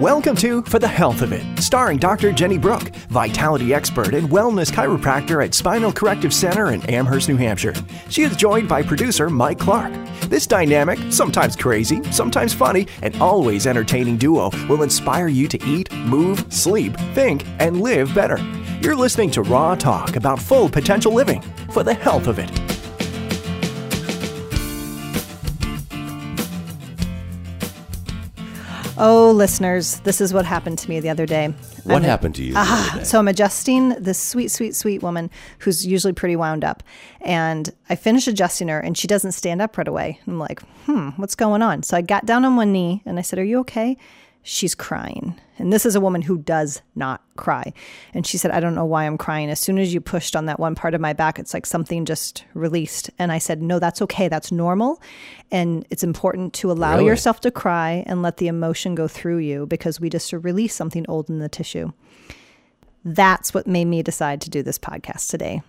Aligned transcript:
Welcome 0.00 0.34
to 0.36 0.62
For 0.62 0.78
the 0.78 0.88
Health 0.88 1.20
of 1.20 1.30
It, 1.34 1.58
starring 1.58 1.98
Dr. 1.98 2.32
Jenny 2.32 2.56
Brook, 2.56 2.88
vitality 3.10 3.74
expert 3.74 4.14
and 4.14 4.30
wellness 4.30 4.72
chiropractor 4.72 5.44
at 5.44 5.52
Spinal 5.52 5.92
Corrective 5.92 6.32
Center 6.32 6.72
in 6.72 6.80
Amherst, 6.88 7.28
New 7.28 7.36
Hampshire. 7.36 7.74
She 8.08 8.22
is 8.22 8.34
joined 8.34 8.66
by 8.66 8.82
producer 8.82 9.28
Mike 9.28 9.58
Clark. 9.58 9.92
This 10.30 10.46
dynamic, 10.46 10.98
sometimes 11.12 11.54
crazy, 11.54 12.02
sometimes 12.12 12.54
funny, 12.54 12.88
and 13.02 13.14
always 13.20 13.66
entertaining 13.66 14.16
duo 14.16 14.48
will 14.70 14.84
inspire 14.84 15.28
you 15.28 15.46
to 15.48 15.62
eat, 15.66 15.92
move, 15.92 16.46
sleep, 16.48 16.96
think, 17.12 17.44
and 17.58 17.82
live 17.82 18.14
better. 18.14 18.38
You're 18.80 18.96
listening 18.96 19.30
to 19.32 19.42
Raw 19.42 19.74
Talk 19.74 20.16
about 20.16 20.40
full 20.40 20.70
potential 20.70 21.12
living 21.12 21.42
for 21.72 21.82
the 21.82 21.92
health 21.92 22.26
of 22.26 22.38
it. 22.38 22.69
Oh, 29.02 29.30
listeners, 29.30 29.98
this 30.00 30.20
is 30.20 30.34
what 30.34 30.44
happened 30.44 30.78
to 30.80 30.88
me 30.90 31.00
the 31.00 31.08
other 31.08 31.24
day. 31.24 31.48
What 31.84 31.94
I'm- 31.94 32.02
happened 32.02 32.34
to 32.34 32.44
you? 32.44 32.52
Ah, 32.54 32.96
day? 32.98 33.04
so 33.04 33.18
I'm 33.18 33.28
adjusting 33.28 33.90
this 33.98 34.18
sweet, 34.18 34.50
sweet, 34.50 34.76
sweet 34.76 35.02
woman 35.02 35.30
who's 35.60 35.86
usually 35.86 36.12
pretty 36.12 36.36
wound 36.36 36.64
up. 36.64 36.82
And 37.22 37.70
I 37.88 37.94
finish 37.96 38.28
adjusting 38.28 38.68
her 38.68 38.78
and 38.78 38.98
she 38.98 39.08
doesn't 39.08 39.32
stand 39.32 39.62
up 39.62 39.78
right 39.78 39.88
away. 39.88 40.20
I'm 40.26 40.38
like, 40.38 40.60
hmm, 40.84 41.08
what's 41.16 41.34
going 41.34 41.62
on? 41.62 41.82
So 41.82 41.96
I 41.96 42.02
got 42.02 42.26
down 42.26 42.44
on 42.44 42.56
one 42.56 42.72
knee 42.72 43.02
and 43.06 43.18
I 43.18 43.22
said, 43.22 43.38
Are 43.38 43.44
you 43.44 43.58
okay? 43.60 43.96
She's 44.42 44.74
crying. 44.74 45.38
And 45.58 45.70
this 45.70 45.84
is 45.84 45.94
a 45.94 46.00
woman 46.00 46.22
who 46.22 46.38
does 46.38 46.80
not 46.94 47.22
cry. 47.36 47.74
And 48.14 48.26
she 48.26 48.38
said, 48.38 48.50
I 48.50 48.60
don't 48.60 48.74
know 48.74 48.86
why 48.86 49.04
I'm 49.04 49.18
crying. 49.18 49.50
As 49.50 49.60
soon 49.60 49.78
as 49.78 49.92
you 49.92 50.00
pushed 50.00 50.34
on 50.34 50.46
that 50.46 50.58
one 50.58 50.74
part 50.74 50.94
of 50.94 51.00
my 51.02 51.12
back, 51.12 51.38
it's 51.38 51.52
like 51.52 51.66
something 51.66 52.06
just 52.06 52.44
released. 52.54 53.10
And 53.18 53.30
I 53.30 53.36
said, 53.36 53.60
No, 53.60 53.78
that's 53.78 54.00
okay. 54.02 54.28
That's 54.28 54.50
normal. 54.50 55.02
And 55.50 55.86
it's 55.90 56.02
important 56.02 56.54
to 56.54 56.72
allow 56.72 56.94
Really? 56.94 57.06
yourself 57.06 57.40
to 57.42 57.50
cry 57.50 58.02
and 58.06 58.22
let 58.22 58.38
the 58.38 58.48
emotion 58.48 58.94
go 58.94 59.06
through 59.06 59.38
you 59.38 59.66
because 59.66 60.00
we 60.00 60.08
just 60.08 60.32
release 60.32 60.74
something 60.74 61.04
old 61.08 61.28
in 61.28 61.38
the 61.38 61.48
tissue. 61.50 61.92
That's 63.04 63.52
what 63.52 63.66
made 63.66 63.86
me 63.86 64.02
decide 64.02 64.40
to 64.42 64.50
do 64.50 64.62
this 64.62 64.78
podcast 64.78 65.28
today. 65.28 65.62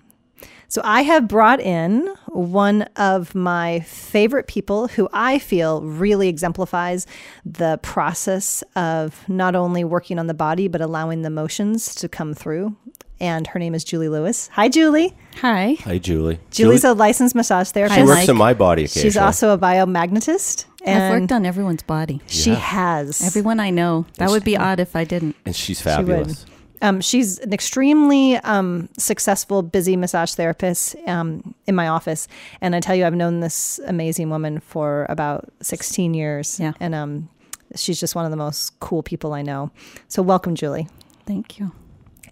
So, 0.67 0.81
I 0.85 1.01
have 1.01 1.27
brought 1.27 1.59
in 1.59 2.07
one 2.29 2.83
of 2.95 3.35
my 3.35 3.81
favorite 3.81 4.47
people 4.47 4.87
who 4.87 5.09
I 5.11 5.37
feel 5.37 5.81
really 5.81 6.29
exemplifies 6.29 7.05
the 7.45 7.77
process 7.83 8.63
of 8.75 9.27
not 9.27 9.53
only 9.55 9.83
working 9.83 10.17
on 10.17 10.27
the 10.27 10.33
body, 10.33 10.67
but 10.69 10.79
allowing 10.79 11.23
the 11.23 11.27
emotions 11.27 11.93
to 11.95 12.07
come 12.07 12.33
through. 12.33 12.75
And 13.19 13.45
her 13.47 13.59
name 13.59 13.75
is 13.75 13.83
Jewelie 13.83 14.09
Lewis. 14.09 14.49
Hi, 14.53 14.67
Jewelie. 14.69 15.13
Hi. 15.41 15.75
Hi, 15.83 15.99
Jewelie. 15.99 16.39
Jewelie's 16.49 16.81
Jewelie, 16.81 16.91
a 16.91 16.93
licensed 16.93 17.35
massage 17.35 17.69
therapist. 17.69 17.99
she 17.99 18.03
works 18.05 18.21
Mike. 18.21 18.29
in 18.29 18.37
my 18.37 18.53
body 18.55 18.85
occasionally. 18.85 19.03
She's 19.09 19.17
also 19.17 19.53
a 19.53 19.57
biomagnetist. 19.59 20.65
And 20.83 21.03
I've 21.03 21.19
worked 21.21 21.31
on 21.31 21.45
everyone's 21.45 21.83
body. 21.83 22.21
She 22.25 22.49
Yeah. 22.51 22.55
has. 22.55 23.21
Everyone 23.23 23.59
I 23.59 23.69
know. 23.69 24.07
That 24.17 24.31
would 24.31 24.43
be 24.43 24.57
odd 24.57 24.79
if 24.79 24.95
I 24.95 25.03
didn't. 25.03 25.35
and 25.45 25.55
she's 25.55 25.79
She 25.81 25.87
would. 25.89 25.95
fabulous. 25.97 26.45
Um, 26.81 27.01
she's 27.01 27.39
an 27.39 27.53
extremely 27.53 28.37
um, 28.37 28.89
successful, 28.97 29.61
busy 29.61 29.95
massage 29.95 30.33
therapist 30.33 30.95
um, 31.07 31.53
in 31.67 31.75
my 31.75 31.87
office. 31.87 32.27
And 32.59 32.75
I 32.75 32.79
tell 32.79 32.95
you, 32.95 33.05
I've 33.05 33.13
known 33.15 33.39
this 33.39 33.79
amazing 33.85 34.29
woman 34.29 34.59
for 34.59 35.05
about 35.09 35.49
16 35.61 36.13
years. 36.13 36.59
Yeah. 36.59 36.73
And 36.79 36.95
um, 36.95 37.29
she's 37.75 37.99
just 37.99 38.15
one 38.15 38.25
of 38.25 38.31
the 38.31 38.37
most 38.37 38.79
cool 38.79 39.03
people 39.03 39.33
I 39.33 39.41
know. 39.41 39.71
So, 40.07 40.21
welcome, 40.21 40.55
Jewelie. 40.55 40.87
Thank 41.25 41.59
you. 41.59 41.71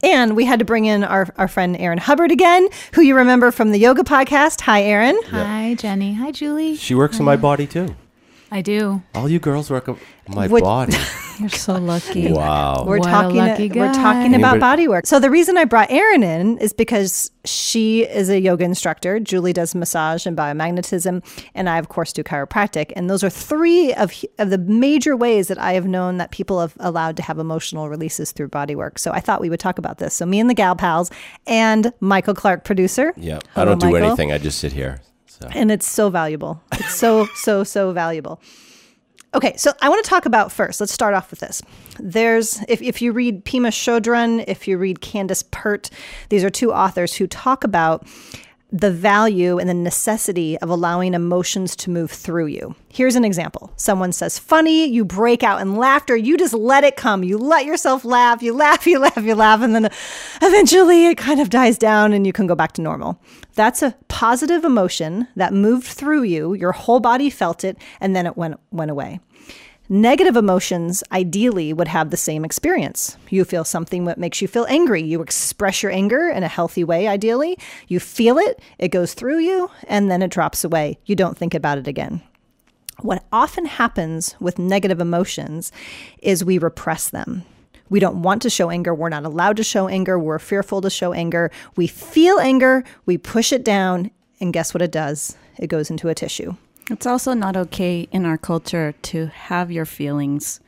And 0.01 0.35
we 0.35 0.45
had 0.45 0.59
to 0.59 0.65
bring 0.65 0.85
in 0.85 1.03
our, 1.03 1.27
our 1.37 1.47
friend 1.49 1.75
Erin 1.77 1.97
Hubbard 1.97 2.31
again, 2.31 2.69
who 2.93 3.01
you 3.01 3.15
remember 3.15 3.51
from 3.51 3.71
the 3.71 3.77
yoga 3.77 4.03
podcast. 4.03 4.61
Hi, 4.61 4.81
Erin. 4.81 5.19
Hi, 5.27 5.75
Jenny. 5.75 6.13
Hi, 6.13 6.31
Jewelie. 6.31 6.77
She 6.77 6.95
works 6.95 7.19
in 7.19 7.25
my 7.25 7.35
body 7.35 7.67
too. 7.67 7.95
I 8.51 8.61
do. 8.61 9.03
All 9.13 9.29
you 9.29 9.39
girls 9.39 9.69
work 9.69 9.89
on 9.89 9.99
my 10.27 10.47
Would- 10.47 10.63
body. 10.63 10.93
You're 11.39 11.49
so 11.49 11.75
lucky. 11.75 12.31
wow. 12.31 12.83
We're 12.85 12.97
What 12.99 13.07
a 13.07 13.11
talking. 13.11 13.37
lucky 13.37 13.69
we're 13.69 13.93
talking 13.93 14.35
about 14.35 14.55
Anybody- 14.55 14.59
body 14.59 14.87
work. 14.87 15.05
So 15.07 15.19
the 15.19 15.29
reason 15.29 15.57
I 15.57 15.63
brought 15.65 15.89
Erin 15.89 16.21
in 16.23 16.57
is 16.57 16.73
because 16.73 17.31
she 17.45 18.01
is 18.03 18.29
a 18.29 18.39
yoga 18.39 18.65
instructor. 18.65 19.19
Jewelie 19.19 19.53
does 19.53 19.73
massage 19.73 20.25
and 20.25 20.35
biomagnetism, 20.37 21.23
and 21.55 21.69
I 21.69 21.77
of 21.77 21.87
course 21.89 22.11
do 22.13 22.23
chiropractic. 22.23 22.91
And 22.95 23.09
those 23.09 23.23
are 23.23 23.29
three 23.29 23.93
of 23.93 24.11
of 24.37 24.49
the 24.49 24.57
major 24.57 25.15
ways 25.15 25.47
that 25.47 25.57
I 25.57 25.73
have 25.73 25.85
known 25.87 26.17
that 26.17 26.31
people 26.31 26.59
have 26.59 26.73
allowed 26.79 27.15
to 27.17 27.23
have 27.23 27.39
emotional 27.39 27.89
releases 27.89 28.31
through 28.31 28.49
body 28.49 28.75
work. 28.75 28.99
So 28.99 29.11
I 29.11 29.19
thought 29.21 29.39
we 29.41 29.49
would 29.49 29.59
talk 29.61 29.77
about 29.79 29.97
this. 29.99 30.13
So 30.13 30.25
me 30.25 30.39
and 30.39 30.49
the 30.49 30.53
gal 30.53 30.75
pals 30.75 31.09
and 31.47 31.93
Michael 32.01 32.33
Clark, 32.33 32.65
producer. 32.65 33.13
yeah. 33.15 33.39
I 33.55 33.63
don't 33.65 33.79
do 33.79 33.89
Michael. 33.91 34.07
anything. 34.09 34.31
I 34.33 34.37
just 34.39 34.59
sit 34.59 34.73
here. 34.73 35.01
So 35.27 35.47
And 35.53 35.71
it's 35.71 35.89
so 35.89 36.09
valuable. 36.09 36.61
It's 36.73 36.95
so, 36.95 37.25
so, 37.35 37.63
so 37.63 37.93
valuable. 37.93 38.41
Okay, 39.35 39.55
so 39.57 39.71
I 39.79 39.89
want 39.89 40.03
to 40.03 40.09
talk 40.09 40.25
about 40.25 40.51
first. 40.51 40.79
Let's 40.79 40.91
start 40.91 41.13
off 41.13 41.29
with 41.29 41.39
this. 41.39 41.61
There's, 41.99 42.63
if, 42.67 42.81
if 42.81 42.99
you 42.99 43.11
read 43.11 43.45
Pema 43.45 43.67
Chodron, 43.67 44.43
if 44.47 44.67
you 44.67 44.77
read 44.79 45.01
Candace 45.01 45.43
Pert, 45.51 45.91
these 46.29 46.43
are 46.43 46.49
two 46.49 46.73
authors 46.73 47.15
who 47.15 47.27
talk 47.27 47.63
about 47.63 48.07
the 48.71 48.91
value 48.91 49.57
and 49.57 49.67
the 49.67 49.73
necessity 49.73 50.57
of 50.59 50.69
allowing 50.69 51.13
emotions 51.13 51.75
to 51.75 51.89
move 51.89 52.11
through 52.11 52.45
you. 52.45 52.75
Here's 52.89 53.15
an 53.15 53.25
example. 53.25 53.71
Someone 53.75 54.11
says 54.11 54.37
funny, 54.37 54.85
you 54.85 55.03
break 55.03 55.41
out 55.41 55.61
in 55.61 55.75
laughter, 55.75 56.15
you 56.15 56.37
just 56.37 56.53
let 56.53 56.83
it 56.83 56.95
come. 56.95 57.23
You 57.23 57.37
let 57.37 57.65
yourself 57.65 58.05
laugh, 58.05 58.43
you 58.43 58.53
laugh, 58.53 58.85
you 58.87 58.99
laugh, 58.99 59.17
you 59.17 59.33
laugh, 59.33 59.61
and 59.61 59.73
then 59.73 59.89
eventually 60.41 61.07
it 61.07 61.17
kind 61.17 61.39
of 61.39 61.49
dies 61.49 61.77
down 61.77 62.13
and 62.13 62.27
you 62.27 62.33
can 62.33 62.45
go 62.47 62.55
back 62.55 62.73
to 62.73 62.81
normal. 62.81 63.19
That's 63.55 63.81
a 63.81 63.95
positive 64.07 64.63
emotion 64.63 65.27
that 65.35 65.53
moved 65.53 65.87
through 65.87 66.23
you, 66.23 66.53
your 66.53 66.71
whole 66.71 66.99
body 66.99 67.29
felt 67.29 67.63
it, 67.63 67.77
and 67.99 68.15
then 68.15 68.25
it 68.25 68.37
went 68.37 68.59
went 68.71 68.91
away. 68.91 69.19
Negative 69.91 70.35
emotions 70.35 71.03
ideally 71.11 71.73
would 71.73 71.87
have 71.87 72.11
the 72.11 72.17
same 72.17 72.45
experience. 72.45 73.17
You 73.31 73.43
feel 73.43 73.63
something 73.63 74.05
that 74.05 74.19
makes 74.19 74.39
you 74.39 74.47
feel 74.47 74.67
angry. 74.69 75.01
You 75.01 75.19
express 75.23 75.81
your 75.81 75.91
anger 75.91 76.29
in 76.29 76.43
a 76.43 76.47
healthy 76.47 76.83
way, 76.83 77.07
ideally. 77.07 77.57
You 77.87 77.99
feel 77.99 78.37
it, 78.37 78.61
it 78.77 78.89
goes 78.89 79.15
through 79.15 79.39
you, 79.39 79.71
and 79.87 80.11
then 80.11 80.21
it 80.21 80.29
drops 80.29 80.63
away. 80.63 80.99
You 81.05 81.15
don't 81.15 81.35
think 81.35 81.55
about 81.55 81.79
it 81.79 81.87
again. 81.87 82.21
What 82.99 83.25
often 83.31 83.65
happens 83.65 84.35
with 84.39 84.59
negative 84.59 84.99
emotions 84.99 85.71
is 86.21 86.45
we 86.45 86.59
repress 86.59 87.09
them. 87.09 87.41
We 87.89 87.99
don't 87.99 88.21
want 88.21 88.43
to 88.43 88.49
show 88.51 88.69
anger. 88.69 88.93
We're 88.93 89.09
not 89.09 89.25
allowed 89.25 89.57
to 89.57 89.63
show 89.63 89.87
anger. 89.87 90.19
We're 90.19 90.37
fearful 90.37 90.81
to 90.81 90.91
show 90.91 91.13
anger. 91.13 91.49
We 91.75 91.87
feel 91.87 92.37
anger, 92.37 92.83
we 93.07 93.17
push 93.17 93.51
it 93.51 93.65
down, 93.65 94.11
and 94.39 94.53
guess 94.53 94.71
what 94.71 94.83
it 94.83 94.91
does? 94.91 95.35
It 95.57 95.65
goes 95.65 95.89
into 95.89 96.09
a 96.09 96.13
tissue. 96.13 96.57
It's 96.89 97.05
also 97.05 97.33
not 97.33 97.55
okay 97.55 98.07
in 98.11 98.25
our 98.25 98.37
culture 98.37 98.93
to 99.03 99.27
have 99.27 99.71
your 99.71 99.85
feelings 99.85 100.59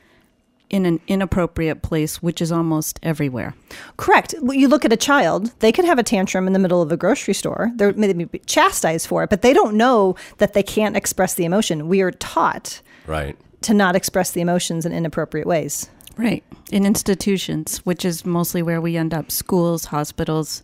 in 0.72 0.86
an 0.86 1.00
inappropriate 1.06 1.82
place, 1.82 2.22
which 2.22 2.40
is 2.40 2.50
almost 2.50 2.98
everywhere. 3.02 3.54
Correct. 3.98 4.34
Well, 4.40 4.56
You 4.56 4.68
look 4.68 4.86
at 4.86 4.92
a 4.92 4.96
child, 4.96 5.52
they 5.60 5.70
could 5.70 5.84
have 5.84 5.98
a 5.98 6.02
tantrum 6.02 6.46
in 6.46 6.54
the 6.54 6.58
middle 6.58 6.80
of 6.80 6.90
a 6.90 6.96
grocery 6.96 7.34
store. 7.34 7.70
They're 7.76 7.92
maybe 7.92 8.26
chastised 8.46 9.06
for 9.06 9.22
it, 9.22 9.30
but 9.30 9.42
they 9.42 9.52
don't 9.52 9.76
know 9.76 10.16
that 10.38 10.54
they 10.54 10.62
can't 10.62 10.96
express 10.96 11.34
the 11.34 11.44
emotion. 11.44 11.88
We 11.88 12.00
are 12.00 12.10
taught 12.10 12.80
right. 13.06 13.36
to 13.60 13.74
not 13.74 13.94
express 13.94 14.30
the 14.30 14.40
emotions 14.40 14.86
in 14.86 14.92
inappropriate 14.92 15.46
ways. 15.46 15.90
Right. 16.16 16.42
In 16.70 16.86
institutions, 16.86 17.78
which 17.78 18.04
is 18.04 18.24
mostly 18.24 18.62
where 18.62 18.80
we 18.80 18.96
end 18.96 19.12
up 19.12 19.30
schools, 19.30 19.86
hospitals, 19.86 20.62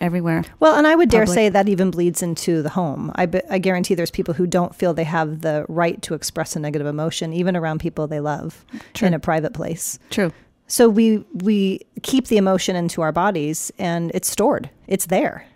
everywhere. 0.00 0.44
Well, 0.60 0.74
and 0.76 0.86
I 0.86 0.94
would 0.94 1.08
dare 1.10 1.22
Public. 1.22 1.34
say 1.34 1.48
that 1.48 1.68
even 1.68 1.90
bleeds 1.90 2.22
into 2.22 2.62
the 2.62 2.70
home. 2.70 3.12
I, 3.14 3.26
be, 3.26 3.40
I 3.50 3.58
guarantee 3.58 3.94
there's 3.94 4.10
people 4.10 4.34
who 4.34 4.46
don't 4.46 4.74
feel 4.74 4.92
they 4.94 5.04
have 5.04 5.40
the 5.40 5.64
right 5.68 6.00
to 6.02 6.14
express 6.14 6.56
a 6.56 6.60
negative 6.60 6.86
emotion, 6.86 7.32
even 7.32 7.56
around 7.56 7.80
people 7.80 8.06
they 8.06 8.20
love 8.20 8.64
True. 8.94 9.08
in 9.08 9.14
a 9.14 9.18
private 9.18 9.52
place. 9.54 9.98
True. 10.10 10.32
So 10.68 10.88
we 10.88 11.24
we 11.34 11.80
keep 12.02 12.26
the 12.26 12.36
emotion 12.38 12.74
into 12.74 13.00
our 13.02 13.12
bodies, 13.12 13.70
and 13.78 14.10
it's 14.14 14.28
stored. 14.28 14.68
It's 14.88 15.06
there, 15.06 15.46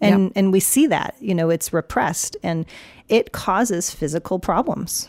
and 0.00 0.24
Yep. 0.24 0.32
and 0.34 0.52
we 0.52 0.58
see 0.60 0.86
that 0.88 1.14
you 1.20 1.32
know 1.34 1.48
it's 1.48 1.72
repressed, 1.72 2.36
and 2.42 2.66
it 3.08 3.30
causes 3.30 3.90
physical 3.92 4.38
problems. 4.40 5.08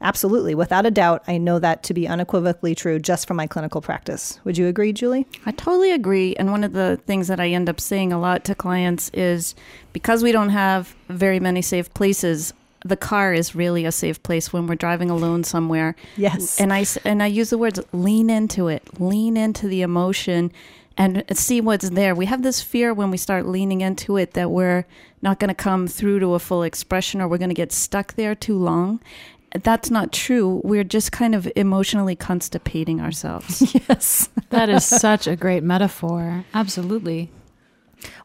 Absolutely, 0.00 0.54
without 0.54 0.84
a 0.84 0.90
doubt, 0.90 1.24
I 1.26 1.38
know 1.38 1.58
that 1.58 1.82
to 1.84 1.94
be 1.94 2.06
unequivocally 2.06 2.74
true 2.74 2.98
just 2.98 3.26
from 3.26 3.38
my 3.38 3.46
clinical 3.46 3.80
practice. 3.80 4.38
Would 4.44 4.58
you 4.58 4.66
agree, 4.66 4.92
Jewelie? 4.92 5.26
I 5.46 5.52
totally 5.52 5.90
agree. 5.90 6.36
And 6.36 6.50
one 6.50 6.64
of 6.64 6.74
the 6.74 7.00
things 7.06 7.28
that 7.28 7.40
I 7.40 7.48
end 7.48 7.68
up 7.68 7.80
saying 7.80 8.12
a 8.12 8.20
lot 8.20 8.44
to 8.44 8.54
clients 8.54 9.10
is 9.14 9.54
because 9.94 10.22
we 10.22 10.32
don't 10.32 10.50
have 10.50 10.94
very 11.08 11.40
many 11.40 11.62
safe 11.62 11.92
places, 11.94 12.52
the 12.84 12.96
car 12.96 13.32
is 13.32 13.54
really 13.54 13.84
a 13.84 13.92
safe 13.92 14.22
place 14.22 14.52
when 14.52 14.66
we're 14.66 14.74
driving 14.74 15.10
alone 15.10 15.44
somewhere. 15.44 15.96
Yes. 16.16 16.60
And 16.60 16.72
I 16.72 16.84
and 17.04 17.22
I 17.22 17.26
use 17.26 17.50
the 17.50 17.58
words 17.58 17.80
lean 17.92 18.28
into 18.28 18.68
it, 18.68 19.00
lean 19.00 19.36
into 19.36 19.66
the 19.66 19.82
emotion 19.82 20.52
and 20.98 21.24
see 21.32 21.60
what's 21.60 21.90
there. 21.90 22.14
We 22.14 22.26
have 22.26 22.42
this 22.42 22.62
fear 22.62 22.94
when 22.94 23.10
we 23.10 23.16
start 23.16 23.46
leaning 23.46 23.80
into 23.82 24.16
it 24.16 24.32
that 24.32 24.50
we're 24.50 24.86
not 25.20 25.38
going 25.38 25.48
to 25.48 25.54
come 25.54 25.86
through 25.86 26.20
to 26.20 26.34
a 26.34 26.38
full 26.38 26.62
expression 26.62 27.20
or 27.20 27.28
we're 27.28 27.38
going 27.38 27.50
to 27.50 27.54
get 27.54 27.72
stuck 27.72 28.14
there 28.14 28.34
too 28.34 28.58
long. 28.58 29.00
That's 29.62 29.90
not 29.90 30.12
true. 30.12 30.60
We're 30.64 30.84
just 30.84 31.12
kind 31.12 31.34
of 31.34 31.50
emotionally 31.56 32.16
constipating 32.16 33.00
ourselves. 33.00 33.74
yes. 33.88 34.28
That 34.50 34.68
is 34.68 34.84
such 34.84 35.26
a 35.26 35.36
great 35.36 35.62
metaphor. 35.62 36.44
Absolutely. 36.54 37.30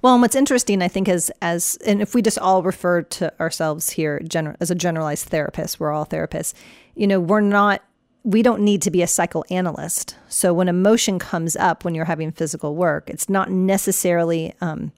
Well, 0.02 0.14
and 0.14 0.22
what's 0.22 0.36
interesting, 0.36 0.82
I 0.82 0.88
think, 0.88 1.08
is 1.08 1.32
as 1.42 1.78
and 1.86 2.02
if 2.02 2.14
we 2.14 2.22
just 2.22 2.40
all 2.40 2.64
refer 2.64 3.04
to 3.04 3.40
ourselves 3.40 3.92
here 3.92 4.20
gener- 4.24 4.58
as 4.60 4.70
a 4.70 4.76
generalized 4.76 5.30
therapist, 5.30 5.80
we're 5.80 5.92
all 5.92 6.06
therapists. 6.06 6.54
You 6.96 7.08
know, 7.08 7.20
we're 7.20 7.42
not 7.42 7.82
we 8.24 8.44
don't 8.44 8.62
need 8.62 8.82
to 8.84 8.92
be 8.92 9.02
a 9.02 9.08
psychoanalyst. 9.08 10.16
So 10.30 10.54
when 10.54 10.68
emotion 10.68 11.18
comes 11.18 11.56
up 11.56 11.84
when 11.84 11.96
you're 11.96 12.06
having 12.06 12.32
physical 12.32 12.76
work, 12.76 13.10
it's 13.10 13.30
not 13.30 13.50
necessarily 13.50 14.54
um, 14.62 14.92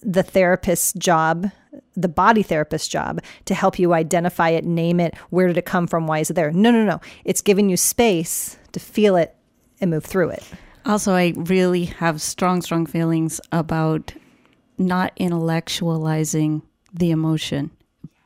the 0.00 0.22
therapist's 0.22 0.92
job, 0.94 1.50
the 1.94 2.08
body 2.08 2.42
therapist's 2.42 2.88
job 2.88 3.20
to 3.44 3.54
help 3.54 3.78
you 3.78 3.92
identify 3.92 4.50
it, 4.50 4.64
name 4.64 5.00
it, 5.00 5.16
where 5.30 5.46
did 5.46 5.56
it 5.56 5.64
come 5.64 5.86
from, 5.86 6.06
why 6.06 6.18
is 6.18 6.30
it 6.30 6.34
there? 6.34 6.50
No, 6.50 6.70
no, 6.70 6.84
no. 6.84 7.00
It's 7.24 7.42
giving 7.42 7.68
you 7.68 7.76
space 7.76 8.58
to 8.72 8.80
feel 8.80 9.16
it 9.16 9.34
and 9.80 9.90
move 9.90 10.04
through 10.04 10.30
it. 10.30 10.44
Also, 10.84 11.14
I 11.14 11.32
really 11.36 11.86
have 11.86 12.22
strong, 12.22 12.62
strong 12.62 12.86
feelings 12.86 13.40
about 13.50 14.14
not 14.78 15.16
intellectualizing 15.16 16.62
the 16.92 17.10
emotion, 17.10 17.70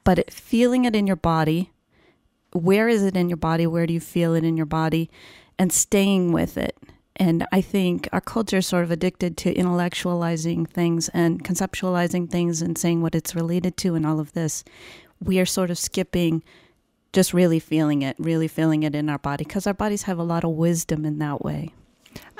but 0.05 0.19
it, 0.19 0.33
feeling 0.33 0.85
it 0.85 0.95
in 0.95 1.07
your 1.07 1.17
body. 1.17 1.71
Where 2.53 2.89
is 2.89 3.03
it 3.03 3.17
in 3.17 3.29
your 3.29 3.37
body? 3.37 3.67
Where 3.67 3.87
do 3.87 3.95
you 3.95 4.01
feel 4.01 4.35
it 4.35 4.45
in 4.45 4.57
your 4.57 4.67
body? 4.67 5.11
And 5.59 5.73
staying 5.73 6.33
with 6.33 6.59
it. 6.59 6.77
And 7.21 7.47
I 7.53 7.61
think 7.61 8.09
our 8.13 8.21
culture 8.23 8.57
is 8.57 8.67
sort 8.67 8.83
of 8.83 8.91
addicted 8.91 9.37
to 9.37 9.55
intellectualizing 9.55 10.67
things 10.67 11.11
and 11.11 11.45
conceptualizing 11.45 12.31
things 12.31 12.63
and 12.63 12.79
saying 12.79 13.03
what 13.03 13.15
it's 13.15 13.35
related 13.35 13.77
to 13.79 13.95
and 13.95 14.07
all 14.07 14.21
of 14.21 14.33
this. 14.33 14.65
We 15.23 15.39
are 15.39 15.45
sort 15.45 15.71
of 15.71 15.79
skipping 15.79 16.43
just 17.13 17.35
really 17.35 17.59
feeling 17.59 18.01
it, 18.01 18.17
really 18.19 18.49
feeling 18.49 18.85
it 18.85 18.95
in 18.95 19.11
our 19.11 19.19
body 19.19 19.45
because 19.45 19.67
our 19.67 19.75
bodies 19.75 20.05
have 20.05 20.19
a 20.19 20.23
lot 20.23 20.45
of 20.45 20.53
wisdom 20.53 21.05
in 21.05 21.19
that 21.19 21.45
way. 21.45 21.75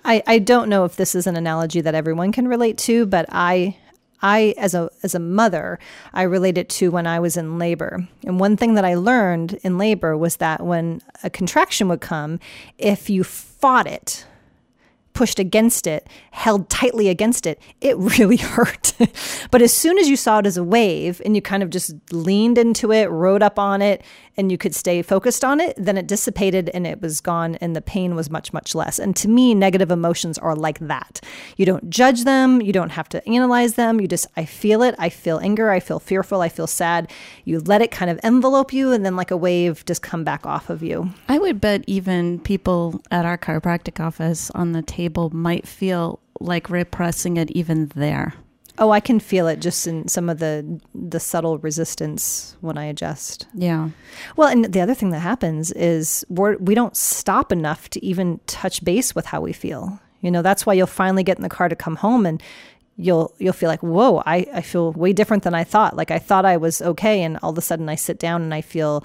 I, 0.03 0.23
I 0.27 0.39
don't 0.39 0.71
know 0.71 0.87
if 0.87 0.97
this 0.97 1.15
is 1.15 1.27
an 1.27 1.37
analogy 1.37 1.83
that 1.83 1.95
everyone 1.95 2.33
can 2.33 2.49
relate 2.49 2.79
to, 2.79 3.05
but 3.05 3.27
I 3.29 3.77
I 4.23 4.55
as 4.57 4.75
a 4.75 4.89
as 5.03 5.15
a 5.15 5.19
mother, 5.19 5.79
I 6.15 6.23
relate 6.23 6.57
it 6.57 6.71
to 6.71 6.91
when 6.91 7.07
I 7.07 7.21
was 7.21 7.37
in 7.37 7.59
labor. 7.59 8.09
And 8.25 8.41
one 8.41 8.57
thing 8.57 8.75
that 8.75 8.85
I 8.87 8.95
learned 8.95 9.59
in 9.63 9.77
labor 9.77 10.17
was 10.17 10.37
that 10.37 10.65
when 10.65 11.03
a 11.23 11.29
contraction 11.29 11.89
would 11.89 12.01
come, 12.01 12.41
if 12.79 13.11
you 13.11 13.25
fought 13.25 13.87
it, 13.87 14.25
pushed 15.21 15.39
against 15.39 15.87
it, 15.87 16.09
held 16.31 16.71
tightly 16.71 17.11
against 17.11 17.45
it, 17.45 17.61
it 17.83 17.95
really 18.19 18.39
hurt. 18.39 18.95
but 19.51 19.61
as 19.61 19.71
soon 19.71 19.99
as 19.99 20.09
you 20.09 20.17
saw 20.17 20.39
it 20.39 20.47
as 20.47 20.57
a 20.57 20.65
wave 20.65 21.21
and 21.27 21.37
you 21.37 21.43
kind 21.43 21.63
of 21.63 21.69
just 21.69 21.95
leaned 22.11 22.57
into 22.57 22.91
it, 22.91 23.11
rode 23.11 23.43
up 23.43 23.59
on 23.59 23.83
it, 23.83 24.03
and 24.41 24.51
you 24.51 24.57
could 24.57 24.75
stay 24.75 25.03
focused 25.03 25.45
on 25.45 25.61
it, 25.61 25.75
then 25.77 25.99
it 25.99 26.07
dissipated 26.07 26.71
and 26.71 26.87
it 26.87 27.03
was 27.03 27.21
gone 27.21 27.57
and 27.57 27.77
the 27.77 27.83
pain 27.83 28.15
was 28.15 28.31
much, 28.31 28.55
much 28.55 28.75
less. 28.75 28.99
And 28.99 29.15
to 29.17 29.29
me, 29.29 29.55
negative 29.55 29.91
emotions 29.91 30.39
are 30.39 30.57
like 30.57 30.79
that. 30.79 31.21
You 31.59 31.67
don't 31.67 31.91
judge 31.91 32.25
them, 32.25 32.63
you 32.63 32.73
don't 32.73 32.89
have 32.89 33.11
to 33.11 33.29
analyze 33.29 33.75
them. 33.75 34.01
You 34.01 34.09
just, 34.09 34.27
I 34.39 34.47
feel 34.47 34.83
it. 34.83 34.95
I 34.99 35.11
feel 35.11 35.41
anger. 35.41 35.71
I 35.71 35.79
feel 35.79 36.01
fearful. 36.01 36.41
I 36.41 36.49
feel 36.49 36.67
sad. 36.67 37.11
You 37.45 37.61
let 37.61 37.83
it 37.83 37.91
kind 37.91 38.11
of 38.11 38.19
envelope 38.23 38.73
you 38.73 38.93
and 38.93 39.05
then, 39.05 39.15
like 39.15 39.31
a 39.31 39.37
wave, 39.37 39.85
just 39.85 40.01
come 40.01 40.25
back 40.25 40.47
off 40.47 40.71
of 40.71 40.83
you. 40.83 41.11
I 41.29 41.39
would 41.39 41.61
bet 41.61 41.85
even 41.87 42.41
people 42.41 43.03
at 43.11 43.27
our 43.27 43.37
chiropractic 43.37 44.03
office 44.03 44.51
on 44.53 44.73
the 44.73 44.81
table 44.81 45.10
might 45.31 45.67
feel 45.67 46.21
like 46.39 46.71
repressing 46.71 47.37
it 47.37 47.51
even 47.51 47.91
there. 47.95 48.35
Oh, 48.79 48.91
I 48.91 49.01
can 49.01 49.21
feel 49.21 49.47
it 49.47 49.61
just 49.61 49.87
in 49.87 50.09
some 50.09 50.31
of 50.31 50.39
the 50.39 50.81
the 50.95 51.21
subtle 51.21 51.59
resistance 51.59 52.57
when 52.61 52.79
I 52.79 52.85
adjust. 52.87 53.47
Yeah. 53.53 53.91
Well, 54.37 54.49
and 54.49 54.73
the 54.73 54.81
other 54.81 54.95
thing 54.95 55.11
that 55.11 55.19
happens 55.19 55.71
is 55.73 56.25
we're, 56.31 56.57
we 56.57 56.75
don't 56.75 56.97
stop 56.97 57.53
enough 57.53 57.91
to 57.91 58.05
even 58.05 58.41
touch 58.47 58.83
base 58.83 59.15
with 59.15 59.27
how 59.27 59.43
we 59.43 59.53
feel. 59.53 60.01
You 60.23 60.31
know, 60.31 60.41
that's 60.41 60.65
why 60.65 60.73
you'll 60.75 60.87
finally 60.87 61.23
get 61.23 61.37
in 61.37 61.43
the 61.43 61.49
car 61.51 61.69
to 61.69 61.77
come 61.77 61.97
home 61.97 62.25
and 62.25 62.43
you'll 63.01 63.35
you'll 63.39 63.53
feel 63.53 63.69
like, 63.69 63.83
whoa, 63.83 64.23
I, 64.27 64.47
I 64.53 64.61
feel 64.61 64.93
way 64.93 65.13
different 65.13 65.43
than 65.43 65.55
I 65.55 65.65
thought. 65.65 65.97
Like 65.97 66.11
I 66.11 66.19
thought 66.19 66.45
I 66.45 66.57
was 66.57 66.83
okay, 66.83 67.23
and 67.23 67.39
all 67.43 67.51
of 67.51 67.59
a 67.59 67.63
sudden 67.63 67.89
I 67.89 67.95
sit 67.95 68.19
down 68.19 68.43
and 68.43 68.55
I 68.55 68.61
feel 68.61 69.05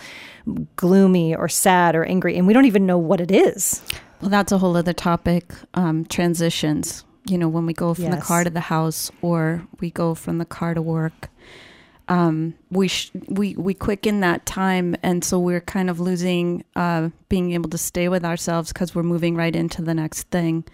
gloomy 0.75 1.35
or 1.35 1.47
sad 1.47 1.95
or 1.95 2.03
angry, 2.03 2.37
and 2.37 2.45
we 2.45 2.53
don't 2.53 2.65
even 2.65 2.85
know 2.85 2.97
what 2.97 3.21
it 3.21 3.31
is. 3.31 3.81
Well, 4.21 4.29
that's 4.29 4.51
a 4.51 4.57
whole 4.57 4.75
other 4.77 4.93
topic. 4.93 5.53
Um, 5.73 6.05
transitions. 6.05 7.03
You 7.27 7.37
know, 7.37 7.47
when 7.49 7.65
we 7.65 7.73
go 7.73 7.93
from 7.93 8.05
the 8.11 8.17
car 8.17 8.43
to 8.43 8.49
the 8.49 8.59
house, 8.59 9.11
or 9.21 9.65
we 9.79 9.89
go 9.89 10.13
from 10.13 10.37
the 10.37 10.45
car 10.45 10.73
to 10.75 10.81
work, 10.81 11.29
um, 12.07 12.53
we 12.69 12.87
sh- 12.87 13.11
we 13.27 13.55
we 13.55 13.73
quicken 13.73 14.19
that 14.19 14.45
time, 14.45 14.95
and 15.01 15.23
so 15.23 15.39
we're 15.39 15.61
kind 15.61 15.89
of 15.89 15.99
losing 15.99 16.63
uh, 16.75 17.09
being 17.29 17.53
able 17.53 17.69
to 17.71 17.79
stay 17.79 18.09
with 18.09 18.23
ourselves 18.23 18.71
because 18.71 18.93
we're 18.93 19.03
moving 19.03 19.35
right 19.35 19.55
into 19.55 19.81
the 19.81 19.93
next 19.95 20.29
thing. 20.29 20.65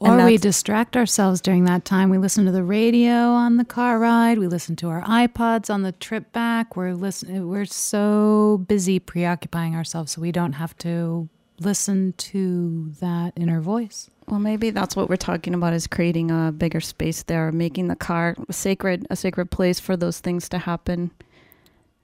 Or 0.00 0.24
we 0.24 0.36
distract 0.36 0.96
ourselves 0.96 1.40
during 1.40 1.64
that 1.66 1.84
time. 1.84 2.10
We 2.10 2.18
listen 2.18 2.44
to 2.46 2.50
the 2.50 2.64
radio 2.64 3.12
on 3.12 3.56
the 3.56 3.64
car 3.64 4.00
ride. 4.00 4.36
We 4.36 4.48
listen 4.48 4.74
to 4.76 4.88
our 4.88 5.02
iPods 5.02 5.72
on 5.72 5.82
the 5.82 5.92
trip 5.92 6.32
back. 6.32 6.74
We're 6.74 6.94
listen. 6.94 7.48
We're 7.48 7.66
so 7.66 8.64
busy 8.66 8.98
preoccupying 8.98 9.76
ourselves, 9.76 10.10
so 10.10 10.20
we 10.20 10.32
don't 10.32 10.54
have 10.54 10.76
to 10.78 11.28
listen 11.60 12.14
to 12.18 12.92
that 13.00 13.32
inner 13.36 13.60
voice. 13.60 14.10
Well, 14.28 14.40
maybe 14.40 14.70
that's 14.70 14.94
what 14.96 15.08
we're 15.08 15.16
talking 15.16 15.54
about 15.54 15.72
is 15.72 15.86
creating 15.86 16.30
a 16.30 16.52
bigger 16.52 16.80
space 16.80 17.22
there, 17.24 17.50
making 17.52 17.88
the 17.88 17.96
car 17.96 18.36
sacred, 18.50 19.06
a 19.10 19.16
sacred 19.16 19.50
place 19.50 19.80
for 19.80 19.96
those 19.96 20.20
things 20.20 20.48
to 20.50 20.58
happen. 20.58 21.10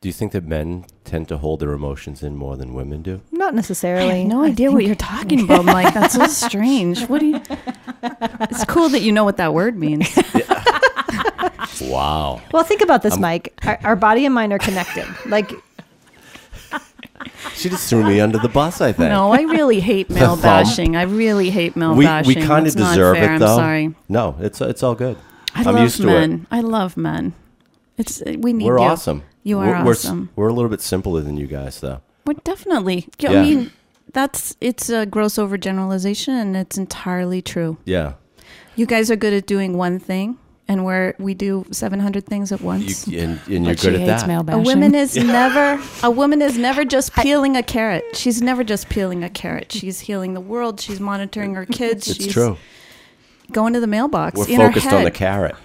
Do 0.00 0.08
you 0.08 0.12
think 0.12 0.30
that 0.32 0.44
men 0.44 0.84
tend 1.04 1.28
to 1.28 1.38
hold 1.38 1.60
their 1.60 1.72
emotions 1.72 2.22
in 2.22 2.36
more 2.36 2.56
than 2.56 2.72
women 2.74 3.02
do? 3.02 3.20
Not 3.32 3.54
I 3.54 3.56
necessarily. 3.56 4.20
have 4.20 4.28
no 4.28 4.44
I 4.44 4.48
idea 4.48 4.70
what 4.70 4.84
you're 4.84 4.94
talking 4.94 5.40
about, 5.42 5.64
Mike. 5.64 5.92
That's 5.92 6.14
so 6.14 6.26
strange. 6.26 7.04
What 7.06 7.20
do 7.20 7.26
you? 7.26 7.40
It's 8.42 8.64
cool 8.64 8.88
that 8.90 9.00
you 9.00 9.10
know 9.10 9.24
what 9.24 9.38
that 9.38 9.54
word 9.54 9.76
means. 9.76 10.08
Wow. 11.80 12.42
Well, 12.52 12.64
think 12.64 12.80
about 12.80 13.02
this, 13.02 13.16
Mike. 13.16 13.54
Our, 13.64 13.78
our 13.84 13.96
body 13.96 14.26
and 14.26 14.34
mind 14.34 14.52
are 14.52 14.58
connected. 14.58 15.06
Like 15.26 15.52
She 17.58 17.68
just 17.68 17.90
threw 17.90 18.04
me 18.04 18.20
under 18.20 18.38
the 18.38 18.48
bus, 18.48 18.80
I 18.80 18.92
think. 18.92 19.10
No, 19.10 19.32
I 19.32 19.42
really 19.42 19.80
hate 19.80 20.08
male 20.10 20.36
thumb. 20.36 20.40
bashing. 20.42 20.96
I 20.96 21.02
really 21.02 21.50
hate 21.50 21.74
male 21.74 21.94
we 21.94 22.04
bashing. 22.04 22.40
we 22.40 22.46
kind 22.46 22.66
of 22.66 22.74
deserve 22.74 23.16
it 23.16 23.38
though. 23.40 23.46
I'm 23.46 23.58
sorry. 23.58 23.94
No, 24.08 24.36
it's 24.38 24.60
it's 24.60 24.82
all 24.82 24.94
good. 24.94 25.18
I 25.54 25.60
am 25.60 25.74
love 25.74 25.82
used 25.82 25.96
to 25.96 26.06
men. 26.06 26.32
it. 26.32 26.40
I 26.50 26.60
love 26.60 26.96
men. 26.96 27.34
It's 27.96 28.22
uh, 28.22 28.36
we 28.38 28.52
need 28.52 28.66
We're 28.66 28.78
you. 28.78 28.84
awesome. 28.84 29.24
You 29.42 29.58
are 29.58 29.66
we're, 29.66 29.84
we're 29.84 29.90
awesome. 29.90 30.30
We're, 30.36 30.48
a 30.48 30.52
little 30.52 30.70
bit 30.70 30.80
simpler 30.80 31.20
than 31.20 31.36
you 31.36 31.46
guys, 31.46 31.80
though. 31.80 32.00
We're 32.24 32.34
definitely. 32.44 33.08
Yeah. 33.18 33.30
I 33.30 33.42
mean, 33.42 33.72
that's 34.12 34.56
it's 34.60 34.88
a 34.88 35.04
gross 35.04 35.34
overgeneralization, 35.34 36.28
and 36.28 36.56
it's 36.56 36.78
entirely 36.78 37.42
true. 37.42 37.78
Yeah. 37.84 38.14
You 38.76 38.86
guys 38.86 39.10
are 39.10 39.16
good 39.16 39.32
at 39.32 39.46
doing 39.46 39.76
one 39.76 39.98
thing, 39.98 40.38
and 40.68 40.84
where 40.84 41.14
we 41.18 41.32
do 41.32 41.64
700 41.70 42.26
things 42.26 42.52
at 42.52 42.60
once. 42.60 43.08
You, 43.08 43.20
and, 43.20 43.40
and 43.48 43.66
you're 43.66 43.74
good 43.74 43.94
at 43.94 44.26
that. 44.26 44.48
a 44.54 44.58
woman 44.58 44.94
is 44.94 45.16
never 45.16 45.82
a 46.02 46.10
woman 46.10 46.42
is 46.42 46.58
never 46.58 46.84
just 46.96 47.14
peeling 47.14 47.56
a 47.56 47.62
carrot. 47.62 48.04
She's 48.14 48.42
never 48.42 48.62
just 48.62 48.88
peeling 48.90 49.24
a 49.24 49.30
carrot. 49.30 49.72
She's 49.72 50.00
healing 50.00 50.34
the 50.34 50.40
world. 50.40 50.80
She's 50.80 51.00
monitoring 51.00 51.54
her 51.54 51.64
kids. 51.64 52.08
It's 52.08 52.22
she's 52.22 52.32
true. 52.32 52.58
going 53.50 53.72
to 53.72 53.80
the 53.80 53.86
mailbox. 53.86 54.38
We're 54.38 54.50
in 54.50 54.58
focused 54.58 54.92
on 54.92 55.04
the 55.04 55.10
carrot. 55.10 55.56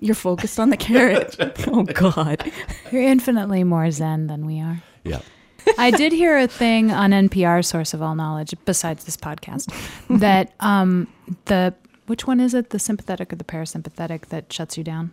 You're 0.00 0.14
focused 0.14 0.60
on 0.60 0.70
the 0.70 0.76
carrot. 0.76 1.36
oh 1.68 1.84
God. 1.84 2.52
You're 2.90 3.02
infinitely 3.02 3.64
more 3.64 3.90
zen 3.90 4.26
than 4.26 4.44
we 4.44 4.60
are. 4.60 4.82
Yeah. 5.04 5.20
I 5.76 5.90
did 5.90 6.12
hear 6.12 6.38
a 6.38 6.46
thing 6.46 6.92
on 6.92 7.10
NPR, 7.10 7.64
source 7.64 7.92
of 7.92 8.00
all 8.00 8.14
knowledge, 8.14 8.54
besides 8.64 9.04
this 9.04 9.16
podcast, 9.16 9.70
that 10.18 10.54
um, 10.60 11.08
the 11.44 11.74
which 12.08 12.26
one 12.26 12.40
is 12.40 12.54
it, 12.54 12.70
the 12.70 12.78
sympathetic 12.78 13.32
or 13.32 13.36
the 13.36 13.44
parasympathetic 13.44 14.26
that 14.26 14.52
shuts 14.52 14.76
you 14.76 14.84
down, 14.84 15.12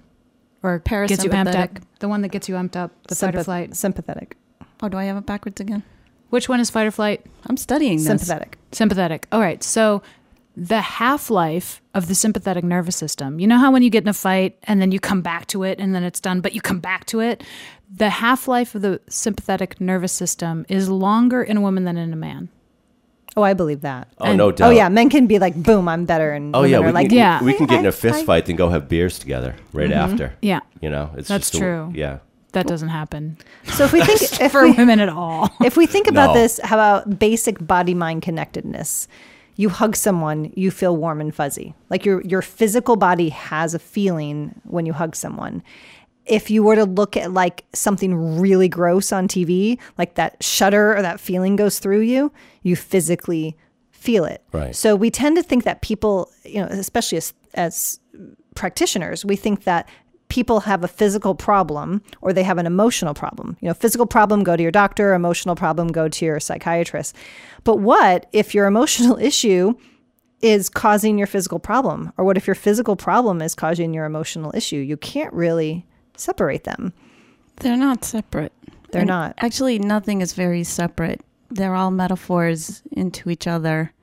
or 0.64 0.80
gets 0.80 1.24
you 1.24 1.30
amped 1.30 1.56
up? 1.56 1.72
Parasympathetic. 1.72 1.82
The 2.00 2.08
one 2.08 2.22
that 2.22 2.30
gets 2.30 2.50
you 2.50 2.56
amped 2.56 2.76
up, 2.76 2.92
the 3.08 3.16
fight 3.16 3.36
or 3.36 3.44
flight. 3.44 3.76
sympathetic. 3.76 4.38
Oh, 4.82 4.90
do 4.90 4.98
I 4.98 5.06
have 5.06 5.18
it 5.18 5.26
backwards 5.26 5.62
again? 5.62 5.84
Which 6.30 6.50
one 6.50 6.60
is 6.60 6.70
fight 6.70 6.88
or 6.88 6.92
flight? 6.92 7.26
I'm 7.46 7.58
studying 7.58 7.98
this. 7.98 8.08
Sympathetic. 8.08 8.58
Sympathetic. 8.72 9.28
All 9.32 9.40
right. 9.40 9.64
So 9.64 10.02
the 10.58 10.82
half 10.82 11.30
life 11.30 11.82
of 11.94 12.08
the 12.08 12.16
sympathetic 12.16 12.64
nervous 12.64 12.96
system, 12.96 13.40
you 13.40 13.48
know 13.48 13.58
how 13.58 13.72
when 13.72 13.84
you 13.84 13.90
get 13.90 14.04
in 14.04 14.10
a 14.10 14.14
fight 14.14 14.58
and 14.64 14.82
then 14.82 14.92
you 14.92 15.00
come 15.00 15.22
back 15.22 15.48
to 15.48 15.64
it 15.64 15.80
and 15.80 15.94
then 15.94 16.04
it's 16.04 16.20
done, 16.20 16.42
but 16.42 16.54
you 16.54 16.62
come 16.62 16.80
back 16.80 17.06
to 17.08 17.20
it? 17.20 17.44
The 17.94 18.10
half 18.10 18.48
life 18.48 18.74
of 18.76 18.82
the 18.82 19.00
sympathetic 19.08 19.80
nervous 19.80 20.12
system 20.12 20.66
is 20.68 20.90
longer 20.90 21.44
in 21.44 21.58
a 21.58 21.62
woman 21.62 21.84
than 21.84 21.98
in 21.98 22.12
a 22.12 22.18
man. 22.18 22.50
Oh, 23.38 23.44
I 23.44 23.54
believe 23.54 23.82
that. 23.82 24.08
Oh, 24.20 24.26
And- 24.26 24.38
no 24.38 24.52
doubt. 24.52 24.68
Oh 24.68 24.72
yeah, 24.72 24.88
men 24.90 25.10
can 25.10 25.28
be 25.28 25.40
like, 25.40 25.56
boom, 25.62 25.88
I'm 25.90 26.06
better, 26.06 26.32
and 26.32 26.56
Oh 26.56 26.64
yeah, 26.64 26.78
are 26.78 26.84
we 26.84 26.92
like, 26.92 27.10
can, 27.10 27.18
Yeah. 27.18 27.44
we 27.44 27.54
can 27.54 27.66
get 27.66 27.80
in 27.80 27.86
a 27.86 27.92
fist 27.92 28.20
I- 28.20 28.26
fight 28.26 28.48
and 28.50 28.58
go 28.58 28.70
have 28.70 28.88
beers 28.88 29.20
together 29.20 29.56
right 29.74 29.90
mm-hmm. 29.90 30.12
after. 30.12 30.34
Yeah, 30.42 30.62
You 30.82 30.90
know, 30.90 31.12
it's 31.18 31.28
That's 31.28 31.50
just 31.52 31.56
a- 31.56 31.66
true. 31.66 31.92
yeah. 31.94 32.20
that 32.54 32.68
doesn't 32.68 32.88
happen 32.88 33.36
So 33.66 33.84
if 33.84 33.92
we 33.92 34.00
think 34.02 34.22
if 34.42 34.52
for 34.54 34.64
we, 34.64 34.72
women 34.72 35.02
at 35.02 35.10
all. 35.10 35.50
if 35.62 35.76
we 35.76 35.86
think 35.86 36.08
about 36.08 36.34
No. 36.34 36.42
this, 36.42 36.60
how 36.64 36.78
about 36.78 37.20
basic 37.20 37.60
body 37.66 37.94
mind 37.94 38.22
connectedness? 38.22 39.10
You 39.58 39.68
hug 39.70 39.96
someone, 39.98 40.52
you 40.56 40.72
feel 40.72 40.96
warm 40.96 41.20
and 41.20 41.36
fuzzy. 41.36 41.74
Like 41.90 42.06
your 42.06 42.22
your 42.22 42.42
physical 42.42 42.96
body 42.96 43.30
has 43.30 43.74
a 43.74 43.80
feeling 43.80 44.56
when 44.64 44.86
you 44.86 44.94
hug 44.94 45.16
someone. 45.16 45.64
If 46.26 46.50
you 46.50 46.64
were 46.64 46.76
to 46.76 46.86
look 46.86 47.16
at 47.16 47.32
like 47.32 47.66
something 47.74 48.40
really 48.40 48.68
gross 48.68 49.12
on 49.12 49.28
TV, 49.28 49.80
like 49.98 50.16
that 50.16 50.44
shudder 50.44 50.96
or 50.96 51.02
that 51.02 51.20
feeling 51.20 51.56
goes 51.56 51.80
through 51.80 52.02
you, 52.02 52.32
you 52.64 52.76
physically 52.76 53.56
feel 53.92 54.26
it. 54.26 54.44
Right. 54.52 54.76
So 54.76 54.96
we 54.96 55.10
tend 55.12 55.36
to 55.38 55.44
think 55.44 55.64
that 55.64 55.82
people, 55.82 56.32
you 56.44 56.62
know, 56.62 56.68
especially 56.68 57.18
as 57.18 57.34
as 57.54 58.00
practitioners, 58.56 59.26
we 59.26 59.36
think 59.36 59.64
that 59.64 59.88
people 60.30 60.62
have 60.62 60.84
a 60.84 60.88
physical 60.88 61.36
problem 61.36 62.02
or 62.22 62.34
they 62.34 62.44
have 62.44 62.58
an 62.58 62.66
emotional 62.66 63.14
problem. 63.14 63.58
You 63.62 63.68
know, 63.68 63.74
physical 63.74 64.06
problem, 64.06 64.44
go 64.44 64.56
to 64.56 64.64
your 64.64 64.72
doctor, 64.72 65.14
emotional 65.14 65.56
problem, 65.56 65.90
go 65.90 66.08
to 66.08 66.26
your 66.26 66.40
psychiatrist. 66.40 67.16
But 67.64 67.78
what 67.78 68.28
if 68.32 68.56
your 68.56 68.66
emotional 68.66 69.18
issue 69.22 69.76
is 70.42 70.70
causing 70.70 71.18
your 71.18 71.28
physical 71.28 71.60
problem? 71.60 72.12
Or 72.18 72.26
what 72.26 72.38
if 72.38 72.48
your 72.48 72.56
physical 72.56 72.96
problem 72.96 73.42
is 73.42 73.56
causing 73.56 73.94
your 73.94 74.06
emotional 74.06 74.52
issue? 74.56 74.78
You 74.78 74.98
can't 74.98 75.34
really 75.34 75.86
separate 76.20 76.64
them. 76.64 76.94
They're 77.58 77.78
not 77.78 78.04
separate. 78.04 78.54
They're 78.92 79.02
And 79.02 79.08
not. 79.08 79.36
Actually, 79.38 79.80
nothing 79.80 80.22
is 80.22 80.34
very 80.34 80.64
separate. 80.64 81.22
They're 81.50 81.76
all 81.76 81.92
metaphors 81.92 82.82
into 82.92 83.30
each 83.30 83.48
other. 83.48 83.94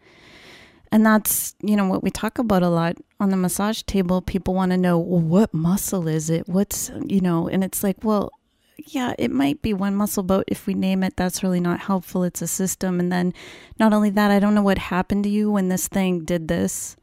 And 0.90 1.06
that's, 1.06 1.54
you 1.62 1.74
know, 1.76 1.86
what 1.86 2.02
we 2.02 2.10
talk 2.10 2.38
about 2.38 2.62
a 2.62 2.68
lot 2.68 2.96
on 3.18 3.30
the 3.30 3.36
massage 3.36 3.82
table. 3.82 4.20
People 4.20 4.54
want 4.54 4.72
to 4.72 4.76
know, 4.76 4.98
well, 4.98 5.20
what 5.20 5.54
muscle 5.54 6.06
is 6.06 6.28
it? 6.28 6.48
What's, 6.48 6.90
you 7.06 7.20
know, 7.20 7.48
and 7.48 7.64
it's 7.64 7.82
like, 7.82 8.04
well, 8.04 8.30
yeah, 8.76 9.14
it 9.18 9.30
might 9.30 9.62
be 9.62 9.72
one 9.72 9.94
muscle, 9.94 10.22
but 10.22 10.44
if 10.48 10.66
we 10.66 10.74
name 10.74 11.02
it, 11.02 11.16
that's 11.16 11.42
really 11.42 11.60
not 11.60 11.80
helpful. 11.80 12.24
It's 12.24 12.42
a 12.42 12.46
system. 12.46 13.00
And 13.00 13.10
then 13.10 13.32
not 13.78 13.92
only 13.92 14.10
that, 14.10 14.30
I 14.30 14.38
don't 14.38 14.54
know 14.54 14.62
what 14.62 14.78
happened 14.78 15.24
to 15.24 15.30
you 15.30 15.50
when 15.50 15.68
this 15.68 15.88
thing 15.88 16.24
did 16.24 16.48
this 16.48 16.96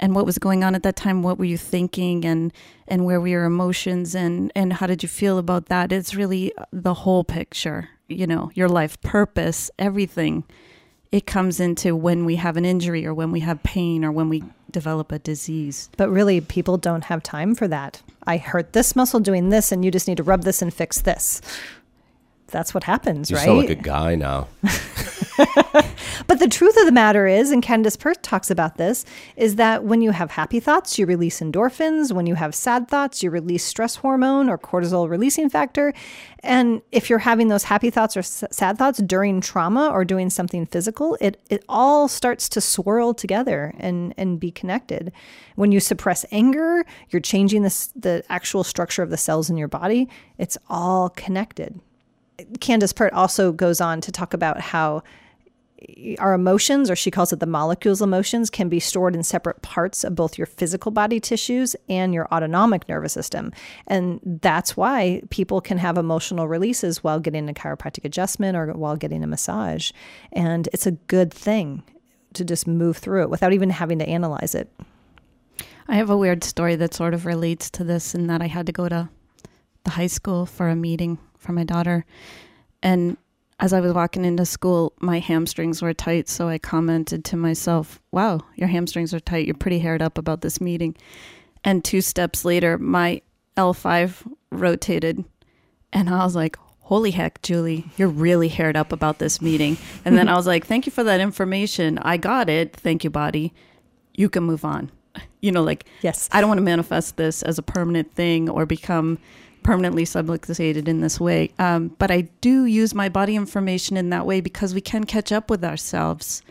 and 0.00 0.14
what 0.14 0.26
was 0.26 0.38
going 0.38 0.64
on 0.64 0.74
at 0.74 0.82
that 0.82 0.96
time. 0.96 1.22
What 1.22 1.38
were 1.38 1.44
you 1.44 1.56
thinking 1.58 2.24
and, 2.24 2.52
and 2.88 3.04
where 3.04 3.20
were 3.20 3.28
your 3.28 3.44
emotions 3.44 4.14
and, 4.14 4.52
and 4.54 4.74
how 4.74 4.86
did 4.86 5.02
you 5.02 5.08
feel 5.08 5.38
about 5.38 5.66
that? 5.66 5.92
It's 5.92 6.14
really 6.14 6.54
uh, 6.56 6.64
the 6.72 6.94
whole 6.94 7.24
picture, 7.24 7.90
you 8.08 8.26
know, 8.26 8.50
your 8.54 8.68
life 8.68 9.00
purpose, 9.02 9.70
everything. 9.78 10.44
It 11.12 11.26
comes 11.26 11.60
into 11.60 11.94
when 11.96 12.24
we 12.24 12.36
have 12.36 12.56
an 12.56 12.64
injury 12.64 13.06
or 13.06 13.14
when 13.14 13.30
we 13.30 13.40
have 13.40 13.62
pain 13.62 14.04
or 14.04 14.12
when 14.12 14.28
we 14.28 14.42
develop 14.70 15.12
a 15.12 15.18
disease. 15.18 15.88
But 15.96 16.10
really, 16.10 16.40
people 16.40 16.76
don't 16.76 17.04
have 17.04 17.22
time 17.22 17.54
for 17.54 17.68
that. 17.68 18.02
I 18.26 18.36
hurt 18.36 18.72
this 18.72 18.96
muscle 18.96 19.20
doing 19.20 19.48
this, 19.50 19.70
and 19.70 19.84
you 19.84 19.90
just 19.90 20.08
need 20.08 20.16
to 20.16 20.22
rub 20.24 20.42
this 20.42 20.60
and 20.60 20.74
fix 20.74 21.00
this. 21.00 21.40
That's 22.48 22.74
what 22.74 22.84
happens, 22.84 23.30
You 23.30 23.36
right? 23.36 23.46
sound 23.46 23.58
like 23.58 23.70
a 23.70 23.74
guy 23.74 24.16
now. 24.16 24.48
But 26.26 26.38
the 26.38 26.48
truth 26.48 26.76
of 26.76 26.86
the 26.86 26.92
matter 26.92 27.26
is, 27.26 27.50
and 27.50 27.62
Candace 27.62 27.96
Pert 27.96 28.22
talks 28.22 28.50
about 28.50 28.76
this, 28.76 29.04
is 29.36 29.56
that 29.56 29.84
when 29.84 30.00
you 30.00 30.10
have 30.10 30.30
happy 30.32 30.60
thoughts, 30.60 30.98
you 30.98 31.06
release 31.06 31.40
endorphins. 31.40 32.12
When 32.12 32.26
you 32.26 32.34
have 32.34 32.54
sad 32.54 32.88
thoughts, 32.88 33.22
you 33.22 33.30
release 33.30 33.64
stress 33.64 33.96
hormone 33.96 34.48
or 34.48 34.58
cortisol 34.58 35.08
releasing 35.08 35.48
factor. 35.48 35.92
And 36.40 36.82
if 36.92 37.10
you're 37.10 37.18
having 37.18 37.48
those 37.48 37.64
happy 37.64 37.90
thoughts 37.90 38.16
or 38.16 38.20
s- 38.20 38.44
sad 38.50 38.78
thoughts 38.78 38.98
during 38.98 39.40
trauma 39.40 39.88
or 39.88 40.04
doing 40.04 40.30
something 40.30 40.66
physical, 40.66 41.16
it, 41.20 41.40
it 41.50 41.64
all 41.68 42.08
starts 42.08 42.48
to 42.50 42.60
swirl 42.60 43.14
together 43.14 43.74
and, 43.78 44.14
and 44.16 44.38
be 44.38 44.50
connected. 44.50 45.12
When 45.56 45.72
you 45.72 45.80
suppress 45.80 46.24
anger, 46.30 46.84
you're 47.10 47.20
changing 47.20 47.62
this, 47.62 47.88
the 47.96 48.22
actual 48.28 48.64
structure 48.64 49.02
of 49.02 49.10
the 49.10 49.16
cells 49.16 49.50
in 49.50 49.56
your 49.56 49.68
body. 49.68 50.08
It's 50.38 50.56
all 50.68 51.10
connected. 51.10 51.80
Candace 52.60 52.92
Pert 52.92 53.12
also 53.12 53.50
goes 53.50 53.80
on 53.80 54.00
to 54.02 54.12
talk 54.12 54.34
about 54.34 54.60
how 54.60 55.02
our 56.18 56.32
emotions, 56.32 56.90
or 56.90 56.96
she 56.96 57.10
calls 57.10 57.32
it 57.32 57.40
the 57.40 57.46
molecules 57.46 58.00
emotions, 58.00 58.48
can 58.48 58.68
be 58.68 58.80
stored 58.80 59.14
in 59.14 59.22
separate 59.22 59.60
parts 59.62 60.04
of 60.04 60.14
both 60.14 60.38
your 60.38 60.46
physical 60.46 60.90
body 60.90 61.20
tissues 61.20 61.76
and 61.88 62.14
your 62.14 62.26
autonomic 62.32 62.88
nervous 62.88 63.12
system. 63.12 63.52
And 63.86 64.20
that's 64.24 64.76
why 64.76 65.22
people 65.30 65.60
can 65.60 65.78
have 65.78 65.98
emotional 65.98 66.48
releases 66.48 67.04
while 67.04 67.20
getting 67.20 67.48
a 67.48 67.54
chiropractic 67.54 68.04
adjustment 68.04 68.56
or 68.56 68.72
while 68.72 68.96
getting 68.96 69.22
a 69.22 69.26
massage. 69.26 69.92
And 70.32 70.68
it's 70.72 70.86
a 70.86 70.92
good 70.92 71.32
thing 71.32 71.82
to 72.34 72.44
just 72.44 72.66
move 72.66 72.96
through 72.96 73.22
it 73.22 73.30
without 73.30 73.52
even 73.52 73.70
having 73.70 73.98
to 73.98 74.08
analyze 74.08 74.54
it. 74.54 74.70
I 75.88 75.96
have 75.96 76.10
a 76.10 76.16
weird 76.16 76.42
story 76.42 76.76
that 76.76 76.94
sort 76.94 77.14
of 77.14 77.26
relates 77.26 77.70
to 77.70 77.84
this 77.84 78.14
in 78.14 78.26
that 78.26 78.42
I 78.42 78.48
had 78.48 78.66
to 78.66 78.72
go 78.72 78.88
to 78.88 79.08
the 79.84 79.90
high 79.90 80.08
school 80.08 80.46
for 80.46 80.68
a 80.68 80.76
meeting 80.76 81.18
for 81.38 81.52
my 81.52 81.64
daughter. 81.64 82.04
And 82.82 83.16
as 83.58 83.72
I 83.72 83.80
was 83.80 83.92
walking 83.94 84.24
into 84.24 84.44
school, 84.44 84.92
my 85.00 85.18
hamstrings 85.18 85.80
were 85.80 85.94
tight. 85.94 86.28
So 86.28 86.48
I 86.48 86.58
commented 86.58 87.24
to 87.26 87.36
myself, 87.36 88.00
wow, 88.10 88.40
your 88.54 88.68
hamstrings 88.68 89.14
are 89.14 89.20
tight. 89.20 89.46
You're 89.46 89.54
pretty 89.54 89.78
haired 89.78 90.02
up 90.02 90.18
about 90.18 90.42
this 90.42 90.60
meeting. 90.60 90.94
And 91.64 91.84
two 91.84 92.00
steps 92.00 92.44
later, 92.44 92.76
my 92.76 93.22
L5 93.56 94.30
rotated. 94.52 95.24
And 95.92 96.10
I 96.10 96.24
was 96.24 96.36
like, 96.36 96.56
holy 96.80 97.10
heck, 97.12 97.40
Jewelie, 97.42 97.86
you're 97.96 98.08
really 98.08 98.48
haired 98.48 98.76
up 98.76 98.92
about 98.92 99.18
this 99.18 99.40
meeting. 99.40 99.78
And 100.04 100.16
then 100.18 100.28
I 100.28 100.36
was 100.36 100.46
like, 100.46 100.66
thank 100.66 100.86
you 100.86 100.92
for 100.92 101.02
that 101.04 101.20
information. 101.20 101.98
I 101.98 102.16
got 102.18 102.48
it. 102.50 102.76
Thank 102.76 103.04
you, 103.04 103.10
body. 103.10 103.54
You 104.14 104.28
can 104.28 104.42
move 104.44 104.64
on. 104.64 104.90
You 105.42 105.52
know, 105.52 105.62
like, 105.62 105.84
Yes. 106.02 106.28
I 106.32 106.40
don't 106.40 106.48
want 106.48 106.58
to 106.58 106.64
manifest 106.64 107.16
this 107.18 107.42
as 107.42 107.56
a 107.56 107.62
permanent 107.62 108.12
thing 108.14 108.50
or 108.50 108.66
become 108.66 109.18
permanently 109.66 110.04
subluxated 110.04 110.86
in 110.86 111.00
this 111.00 111.18
way. 111.18 111.50
Um, 111.58 111.88
but 111.98 112.10
I 112.10 112.22
do 112.40 112.66
use 112.66 112.94
my 112.94 113.08
body 113.08 113.34
information 113.34 113.96
in 113.96 114.10
that 114.10 114.24
way 114.24 114.40
because 114.40 114.72
we 114.72 114.80
can 114.80 115.04
catch 115.04 115.32
up 115.32 115.50
with 115.50 115.64
ourselves 115.64 116.42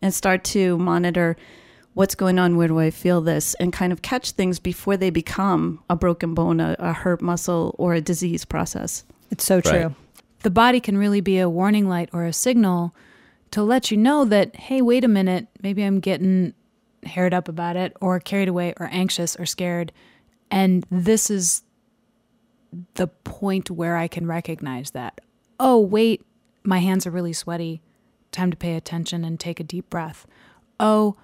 and 0.00 0.14
start 0.14 0.44
to 0.44 0.78
monitor 0.78 1.36
what's 1.94 2.14
going 2.14 2.38
on, 2.38 2.56
where 2.56 2.68
do 2.68 2.78
I 2.78 2.90
feel 2.90 3.20
this, 3.20 3.54
and 3.54 3.72
kind 3.72 3.92
of 3.92 4.02
catch 4.02 4.30
things 4.30 4.60
before 4.60 4.96
they 4.96 5.10
become 5.10 5.82
a 5.90 5.96
broken 5.96 6.32
bone, 6.34 6.60
a, 6.60 6.76
a 6.78 6.92
hurt 6.92 7.20
muscle, 7.20 7.74
or 7.76 7.94
a 7.94 8.00
disease 8.00 8.44
process. 8.44 9.04
It's 9.32 9.44
so 9.44 9.60
true. 9.60 9.72
Right. 9.72 9.96
the 10.42 10.50
body 10.50 10.78
can 10.80 10.96
really 10.96 11.20
be 11.20 11.38
a 11.40 11.48
warning 11.50 11.88
light 11.88 12.08
or 12.12 12.24
a 12.24 12.32
signal 12.32 12.94
to 13.50 13.64
let 13.64 13.90
you 13.90 13.96
know 13.96 14.24
that, 14.26 14.54
hey, 14.54 14.80
wait 14.80 15.02
a 15.02 15.08
minute, 15.08 15.48
maybe 15.60 15.82
I'm 15.82 15.98
getting 15.98 16.54
haired 17.04 17.34
up 17.34 17.48
about 17.48 17.76
it 17.76 17.96
or 18.00 18.20
carried 18.20 18.48
away 18.48 18.74
or 18.78 18.88
anxious 18.92 19.34
or 19.36 19.44
scared. 19.46 19.90
And 20.52 20.84
this 20.90 21.30
is 21.30 21.62
the 22.94 23.08
point 23.08 23.70
where 23.70 23.96
I 23.96 24.08
can 24.08 24.26
recognize 24.26 24.90
that. 24.90 25.20
Oh, 25.58 25.80
wait, 25.80 26.22
my 26.62 26.78
hands 26.78 27.06
are 27.06 27.10
really 27.10 27.32
sweaty. 27.32 27.80
Time 28.32 28.50
to 28.50 28.56
pay 28.56 28.76
attention 28.76 29.24
and 29.24 29.38
take 29.38 29.60
a 29.60 29.64
deep 29.64 29.90
breath. 29.90 30.26
Oh, 30.78 31.16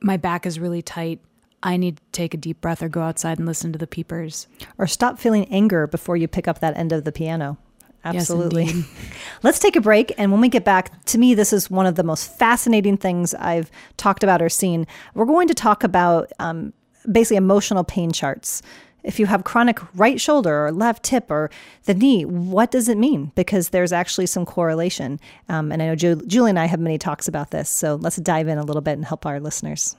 my 0.00 0.16
back 0.16 0.46
is 0.46 0.58
really 0.58 0.82
tight. 0.82 1.20
I 1.62 1.76
need 1.76 1.96
to 1.96 2.02
take 2.12 2.34
a 2.34 2.36
deep 2.36 2.60
breath 2.60 2.82
or 2.82 2.88
go 2.88 3.00
outside 3.00 3.38
and 3.38 3.46
listen 3.46 3.72
to 3.72 3.78
the 3.78 3.86
peepers. 3.86 4.46
Or 4.76 4.86
stop 4.86 5.18
feeling 5.18 5.46
anger 5.46 5.86
before 5.86 6.16
you 6.16 6.28
pick 6.28 6.46
up 6.46 6.60
that 6.60 6.76
end 6.76 6.92
of 6.92 7.04
the 7.04 7.12
piano. 7.12 7.58
Absolutely. 8.04 8.62
indeed. 8.62 8.84
Let's 9.42 9.58
take 9.58 9.76
a 9.76 9.80
break. 9.80 10.12
And 10.18 10.30
when 10.30 10.40
we 10.40 10.48
get 10.48 10.64
back, 10.64 11.04
to 11.06 11.18
me, 11.18 11.34
this 11.34 11.52
is 11.52 11.70
one 11.70 11.86
of 11.86 11.96
the 11.96 12.04
most 12.04 12.38
fascinating 12.38 12.96
things 12.96 13.34
I've 13.34 13.70
talked 13.96 14.22
about 14.22 14.40
or 14.40 14.48
seen. 14.48 14.86
We're 15.14 15.26
going 15.26 15.48
to 15.48 15.54
talk 15.54 15.82
about 15.82 16.32
um, 16.38 16.72
basically 17.10 17.36
emotional 17.36 17.84
pain 17.84 18.12
charts. 18.12 18.62
If 19.08 19.18
you 19.18 19.24
have 19.24 19.42
chronic 19.42 19.80
right 19.94 20.20
shoulder 20.20 20.66
or 20.66 20.70
left 20.70 21.06
hip 21.06 21.30
or 21.30 21.50
the 21.84 21.94
knee, 21.94 22.26
what 22.26 22.70
does 22.70 22.90
it 22.90 22.98
mean? 22.98 23.32
Because 23.34 23.70
there's 23.70 23.90
actually 23.90 24.26
some 24.26 24.44
correlation. 24.44 25.18
Um, 25.48 25.72
and 25.72 25.82
I 25.82 25.86
know 25.86 25.94
Ju- 25.94 26.20
Jewelie 26.26 26.50
and 26.50 26.58
I 26.58 26.66
have 26.66 26.78
many 26.78 26.98
talks 26.98 27.26
about 27.26 27.50
this. 27.50 27.70
So 27.70 27.94
let's 27.94 28.16
dive 28.16 28.48
in 28.48 28.58
a 28.58 28.62
little 28.62 28.82
bit 28.82 28.92
and 28.92 29.06
help 29.06 29.24
our 29.24 29.40
listeners. 29.40 29.96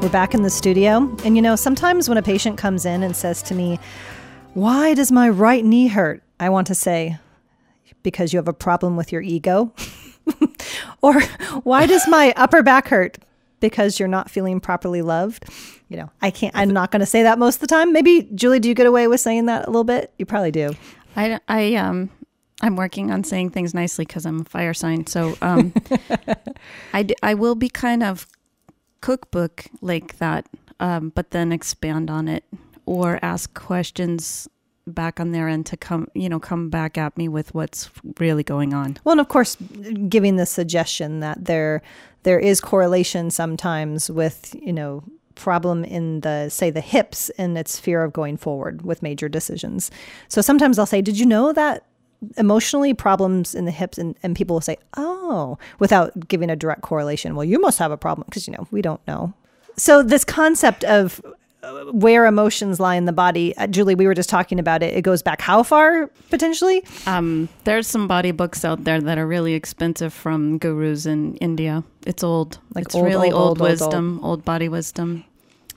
We're 0.03 0.09
back 0.09 0.35
in 0.35 0.43
the 0.43 0.51
studio. 0.51 1.17
And 1.25 1.37
you 1.37 1.43
know, 1.43 1.55
sometimes 1.55 2.09
when 2.09 2.19
a 2.19 2.23
patient 2.23 2.59
comes 2.59 2.85
in 2.85 3.05
and 3.05 3.15
says 3.15 3.41
to 3.45 3.55
me, 3.55 3.79
Why 4.53 4.95
does 4.95 5.13
my 5.13 5.29
right 5.29 5.65
knee 5.65 5.87
hurt? 5.87 6.25
I 6.41 6.49
want 6.49 6.67
to 6.67 6.75
say, 6.75 7.19
Because 8.03 8.33
you 8.33 8.39
have 8.39 8.49
a 8.49 8.53
problem 8.53 8.97
with 8.97 9.13
your 9.13 9.23
ego. 9.23 9.73
or 11.03 11.21
why 11.63 11.87
does 11.87 12.03
my 12.09 12.35
upper 12.37 12.65
back 12.65 12.89
hurt? 12.89 13.19
Because 13.61 14.01
you're 14.01 14.09
not 14.09 14.29
feeling 14.29 14.59
properly 14.59 15.03
loved. 15.03 15.45
You 15.89 15.99
know, 15.99 16.11
I 16.21 16.33
can't, 16.33 16.57
I'm 16.57 16.71
not 16.71 16.91
going 16.91 16.99
to 16.99 17.07
say 17.07 17.23
that 17.23 17.39
most 17.39 17.57
of 17.57 17.61
the 17.61 17.69
time. 17.69 17.93
Maybe, 17.93 18.29
Jewelie, 18.35 18.59
do 18.59 18.69
you 18.69 18.75
get 18.75 18.89
away 18.89 19.07
with 19.07 19.21
saying 19.21 19.47
that 19.47 19.69
a 19.69 19.71
little 19.71 19.85
bit? 19.85 20.13
You 20.19 20.27
probably 20.27 20.51
do. 20.51 20.75
I, 21.15 21.39
I 21.47 21.77
um 21.77 22.11
I'm 22.61 22.75
working 22.75 23.13
on 23.13 23.23
saying 23.23 23.51
things 23.51 23.73
nicely 23.73 24.05
because 24.05 24.27
I'm 24.27 24.41
a 24.41 24.45
fire 24.45 24.75
sign. 24.75 25.07
So 25.07 25.37
um, 25.43 25.73
I 26.93 27.05
d- 27.05 27.15
I 27.23 27.35
will 27.35 27.55
be 27.55 27.69
kind 27.69 28.03
of 28.03 28.27
cookbook 29.03 29.67
like 29.83 30.17
that 30.19 30.47
um, 30.81 31.11
but 31.15 31.31
then 31.31 31.53
expand 31.53 32.11
on 32.11 32.27
it 32.27 32.45
or 32.87 33.19
ask 33.23 33.55
questions 33.55 34.49
back 34.87 35.21
on 35.21 35.31
their 35.31 35.49
end 35.49 35.65
to 35.67 35.77
come, 35.77 36.09
you 36.13 36.29
know, 36.29 36.41
come 36.41 36.69
back 36.69 36.99
at 36.99 37.17
me 37.17 37.29
with 37.29 37.55
what's 37.55 37.89
really 38.19 38.43
going 38.43 38.75
on. 38.75 38.99
Well, 39.05 39.13
and 39.13 39.21
of 39.21 39.29
course, 39.29 39.57
giving 40.09 40.37
the 40.37 40.47
suggestion 40.47 41.21
that 41.21 41.45
there 41.45 41.83
there 42.25 42.41
is 42.41 42.61
correlation 42.61 43.31
sometimes 43.31 44.11
with 44.11 44.55
you 44.61 44.73
know 44.73 45.05
problem 45.35 45.85
in 45.85 46.21
the 46.21 46.49
say 46.49 46.71
the 46.71 46.81
hips 46.81 47.31
and 47.31 47.57
its 47.57 47.79
fear 47.79 48.03
of 48.03 48.13
going 48.13 48.37
forward 48.37 48.83
with 48.83 49.03
major 49.03 49.29
decisions. 49.29 49.91
So 50.29 50.41
sometimes 50.41 50.79
I'll 50.79 50.87
say, 50.87 51.01
"Did 51.01 51.19
you 51.19 51.27
know 51.27 51.53
that 51.53 51.85
emotionally 52.37 52.95
problems 52.95 53.55
in 53.55 53.65
the 53.65 53.71
hips 53.71 53.99
and, 53.99 54.17
and 54.23 54.37
people 54.37 54.55
will 54.55 54.61
say 54.61 54.77
oh 54.97 55.59
without 55.79 56.29
giving 56.29 56.51
a 56.51 56.57
direct 56.57 56.83
correlation. 56.83 57.35
Well 57.35 57.45
you 57.45 57.61
must 57.61 57.79
have 57.79 57.91
a 57.91 57.97
problem 57.97 58.27
because 58.29 58.47
you 58.47 58.53
know 58.55 58.67
we 58.71 58.83
don't 58.83 59.07
know. 59.07 59.33
So 59.77 60.03
this 60.03 60.25
concept 60.25 60.85
of 60.85 61.21
uh, 61.63 61.85
where 61.93 62.27
emotions 62.27 62.81
lie 62.81 62.97
in 62.97 63.05
the 63.05 63.13
body 63.13 63.57
uh, 63.57 63.67
Jewelie 63.69 63.95
we 63.95 64.07
were 64.07 64.15
just 64.15 64.29
talking 64.29 64.59
about 64.59 64.83
it. 64.83 64.95
It 64.97 65.03
goes 65.03 65.23
back 65.23 65.41
how 65.41 65.63
far 65.63 66.09
potentially? 66.31 66.85
Um, 67.07 67.49
there's 67.65 67.87
some 67.87 68.09
body 68.09 68.33
books 68.33 68.65
out 68.65 68.85
there 68.85 69.01
that 69.01 69.17
are 69.19 69.27
really 69.27 69.55
expensive 69.55 70.13
from 70.13 70.59
gurus 70.59 71.07
in 71.07 71.37
India. 71.37 71.85
It's 72.07 72.25
old, 72.25 72.59
Like 72.75 72.87
it's 72.87 72.95
old, 72.97 73.05
really 73.05 73.31
old, 73.31 73.35
old, 73.35 73.43
old, 73.43 73.61
old, 73.61 73.71
wisdom, 73.71 74.21
old 74.25 74.45
body 74.45 74.69
wisdom. 74.69 75.25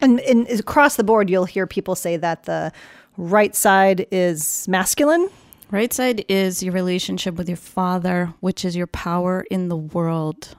and, 0.02 0.20
and 0.22 0.48
across 0.60 0.96
the 0.96 1.04
board 1.04 1.30
you'll 1.30 1.46
hear 1.46 1.66
people 1.68 1.96
say 1.96 2.18
that 2.18 2.44
the 2.44 2.72
right 3.18 3.56
side 3.56 4.06
is 4.12 4.68
masculine 4.68 5.30
Right 5.72 5.92
side 5.92 6.26
is 6.30 6.62
your 6.62 6.74
relationship 6.74 7.36
with 7.36 7.50
your 7.50 7.58
father, 7.58 8.34
which 8.40 8.64
is 8.64 8.76
your 8.76 8.88
power 8.88 9.46
in 9.50 9.68
the 9.68 9.76
world. 9.76 10.56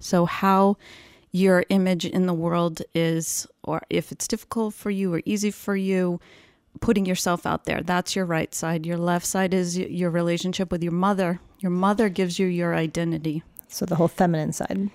So, 0.00 0.26
how 0.26 0.76
your 1.32 1.64
image 1.70 2.04
in 2.04 2.26
the 2.26 2.34
world 2.34 2.82
is, 2.94 3.46
or 3.62 3.82
if 3.90 4.12
it's 4.12 4.28
difficult 4.28 4.74
for 4.74 4.90
you 4.90 5.12
or 5.12 5.22
easy 5.24 5.50
for 5.50 5.74
you, 5.74 6.20
putting 6.80 7.06
yourself 7.06 7.46
out 7.46 7.64
there. 7.64 7.80
That's 7.82 8.14
your 8.14 8.26
right 8.26 8.54
side. 8.54 8.86
Your 8.86 8.98
left 8.98 9.26
side 9.26 9.54
is 9.54 9.78
your 9.78 10.10
relationship 10.10 10.70
with 10.70 10.82
your 10.82 10.92
mother. 10.92 11.40
Your 11.60 11.70
mother 11.70 12.08
gives 12.08 12.38
you 12.38 12.46
your 12.46 12.74
identity. 12.74 13.42
so 13.68 13.86
the 13.86 13.96
whole 13.96 14.08
feminine 14.08 14.52
side 14.52 14.90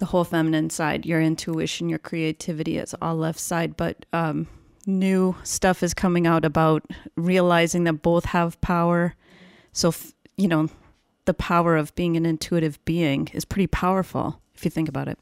the 0.00 0.06
whole 0.06 0.24
feminine 0.24 0.70
side, 0.70 1.06
your 1.06 1.20
intuition, 1.20 1.88
your 1.88 1.98
creativity 1.98 2.78
is 2.78 2.94
all 3.00 3.16
left 3.16 3.38
side. 3.38 3.76
But 3.76 4.06
um, 4.12 4.48
new 4.86 5.36
stuff 5.42 5.82
is 5.82 5.94
coming 5.94 6.26
out 6.26 6.44
about 6.44 6.82
realizing 7.16 7.84
that 7.84 7.94
both 8.02 8.26
have 8.26 8.60
power. 8.60 9.14
So, 9.72 9.88
f- 9.88 10.12
you 10.36 10.48
know, 10.48 10.68
the 11.26 11.34
power 11.34 11.76
of 11.76 11.94
being 11.94 12.16
an 12.16 12.26
intuitive 12.26 12.82
being 12.84 13.28
is 13.32 13.44
pretty 13.44 13.66
powerful 13.66 14.40
if 14.54 14.64
you 14.64 14.70
think 14.70 14.88
about 14.88 15.08
it. 15.08 15.18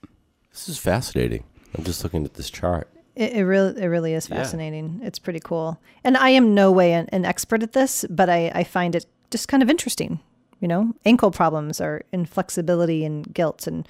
This 0.50 0.68
is 0.68 0.78
fascinating. 0.78 1.44
I'm 1.76 1.84
just 1.84 2.02
looking 2.02 2.24
at 2.24 2.34
this 2.34 2.50
chart. 2.50 2.88
It, 3.14 3.32
it 3.32 3.44
really, 3.44 3.80
it 3.82 3.86
really 3.86 4.14
is 4.14 4.28
Yeah. 4.28 4.36
fascinating. 4.36 5.00
It's 5.02 5.18
pretty 5.18 5.40
cool. 5.40 5.80
And 6.04 6.16
I 6.16 6.30
am 6.30 6.54
no 6.54 6.70
way 6.72 6.92
an, 6.92 7.08
an 7.12 7.24
expert 7.24 7.62
at 7.62 7.72
this, 7.72 8.04
but 8.08 8.28
I, 8.30 8.50
I 8.54 8.64
find 8.64 8.94
it 8.94 9.06
just 9.30 9.48
kind 9.48 9.62
of 9.62 9.68
interesting. 9.68 10.20
You 10.60 10.66
know, 10.68 10.94
ankle 11.04 11.30
problems 11.30 11.80
are 11.80 12.02
inflexibility 12.12 13.04
and 13.04 13.32
guilt, 13.32 13.68
and 13.68 13.86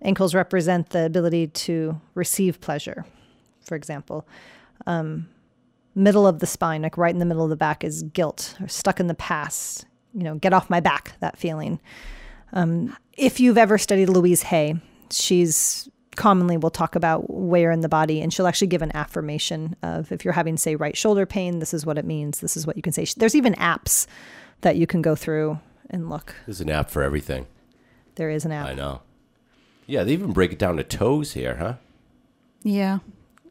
ankles 0.00 0.34
represent 0.34 0.90
the 0.90 1.04
ability 1.04 1.48
to 1.48 2.00
receive 2.14 2.58
pleasure, 2.62 3.04
for 3.60 3.74
example. 3.74 4.26
Um, 4.86 5.28
middle 5.94 6.26
of 6.26 6.40
the 6.40 6.46
spine, 6.46 6.82
like 6.82 6.96
right 6.98 7.12
in 7.12 7.18
the 7.18 7.24
middle 7.24 7.44
of 7.44 7.50
the 7.50 7.56
back, 7.56 7.82
is 7.84 8.02
guilt 8.02 8.54
or 8.60 8.68
stuck 8.68 9.00
in 9.00 9.06
the 9.06 9.14
past. 9.14 9.86
You 10.14 10.22
know, 10.22 10.34
get 10.36 10.52
off 10.52 10.70
my 10.70 10.80
back, 10.80 11.14
that 11.20 11.36
feeling. 11.36 11.80
Um, 12.52 12.96
if 13.14 13.40
you've 13.40 13.58
ever 13.58 13.76
studied 13.78 14.08
Louise 14.08 14.42
Hay, 14.42 14.76
she's 15.10 15.88
commonly 16.16 16.56
will 16.56 16.70
talk 16.70 16.94
about 16.94 17.28
where 17.28 17.70
in 17.70 17.80
the 17.80 17.90
body 17.90 18.22
and 18.22 18.32
she'll 18.32 18.46
actually 18.46 18.66
give 18.66 18.80
an 18.80 18.90
affirmation 18.96 19.76
of 19.82 20.10
if 20.10 20.24
you're 20.24 20.32
having 20.32 20.56
say 20.56 20.74
right 20.74 20.96
shoulder 20.96 21.26
pain 21.26 21.58
this 21.58 21.74
is 21.74 21.84
what 21.84 21.98
it 21.98 22.06
means 22.06 22.40
this 22.40 22.56
is 22.56 22.66
what 22.66 22.74
you 22.74 22.80
can 22.80 22.90
say 22.90 23.04
there's 23.18 23.34
even 23.34 23.52
apps 23.56 24.06
that 24.62 24.76
you 24.76 24.86
can 24.86 25.02
go 25.02 25.14
through 25.14 25.60
and 25.90 26.08
look 26.08 26.34
There's 26.46 26.62
an 26.62 26.70
app 26.70 26.88
for 26.88 27.02
everything. 27.02 27.46
there 28.14 28.30
is 28.30 28.46
an 28.46 28.52
app. 28.52 28.66
I 28.66 28.72
know. 28.72 29.02
Yeah, 29.86 30.04
they 30.04 30.14
even 30.14 30.32
break 30.32 30.52
it 30.52 30.58
down 30.58 30.78
to 30.78 30.84
toes 30.84 31.34
here, 31.34 31.56
huh? 31.56 31.74
Yeah. 32.62 33.00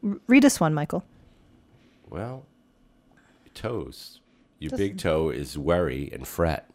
R- 0.04 0.18
read 0.26 0.44
us 0.44 0.58
one 0.58 0.74
michael 0.74 1.04
Well, 2.16 2.46
toes. 3.52 4.20
Your 4.58 4.70
big 4.74 4.96
toe 4.96 5.28
is 5.28 5.58
worry 5.58 6.08
and 6.14 6.26
fret. 6.26 6.66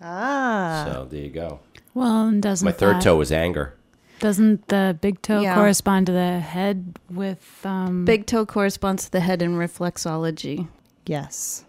ah 0.00 0.84
So 0.86 1.04
there 1.06 1.22
you 1.22 1.30
go. 1.30 1.58
Well, 1.92 2.28
and 2.28 2.40
doesn't 2.40 2.64
My 2.64 2.70
third 2.70 2.96
that- 2.96 3.02
toe 3.02 3.20
is 3.20 3.32
anger. 3.32 3.74
Doesn't 4.20 4.68
the 4.68 4.96
big 5.00 5.22
toe 5.22 5.40
Yeah. 5.40 5.56
correspond 5.56 6.06
to 6.06 6.12
the 6.12 6.38
head 6.38 7.00
with 7.10 7.66
um 7.66 8.04
Big 8.04 8.26
toe 8.26 8.46
corresponds 8.46 9.06
to 9.06 9.10
the 9.10 9.18
head 9.20 9.42
in 9.42 9.56
reflexology. 9.56 10.68
yes 11.06 11.64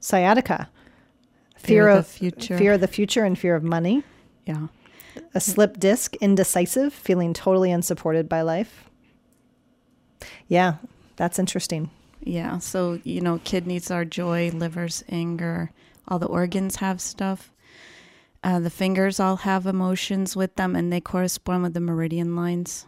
sciatica 0.00 0.68
Fear 1.56 1.84
fear, 1.84 1.88
of 1.88 1.98
of 2.00 2.04
the 2.06 2.10
future. 2.18 2.58
fear 2.58 2.72
of 2.74 2.80
the 2.82 2.88
future 2.88 3.24
and 3.24 3.38
fear 3.38 3.54
of 3.56 3.62
money 3.64 4.02
Yeah. 4.44 4.66
a 5.34 5.40
slip 5.40 5.78
disc 5.80 6.14
indecisive 6.16 6.92
feeling 6.92 7.32
totally 7.32 7.70
unsupported 7.72 8.28
by 8.28 8.42
life 8.42 8.90
yeah 10.48 10.74
that's 11.16 11.38
interesting 11.38 11.88
Yeah. 12.24 12.58
So, 12.58 13.00
you 13.04 13.20
know, 13.20 13.38
kidneys 13.44 13.90
are 13.90 14.04
joy, 14.04 14.50
liver's 14.50 15.04
anger, 15.10 15.70
all 16.08 16.18
the 16.18 16.26
organs 16.26 16.76
have 16.76 17.00
stuff. 17.00 17.52
Uh, 18.42 18.60
the 18.60 18.70
fingers 18.70 19.20
all 19.20 19.36
have 19.36 19.66
emotions 19.66 20.34
with 20.34 20.56
them 20.56 20.74
and 20.74 20.92
they 20.92 21.00
correspond 21.00 21.62
with 21.62 21.74
the 21.74 21.80
meridian 21.80 22.34
lines. 22.34 22.86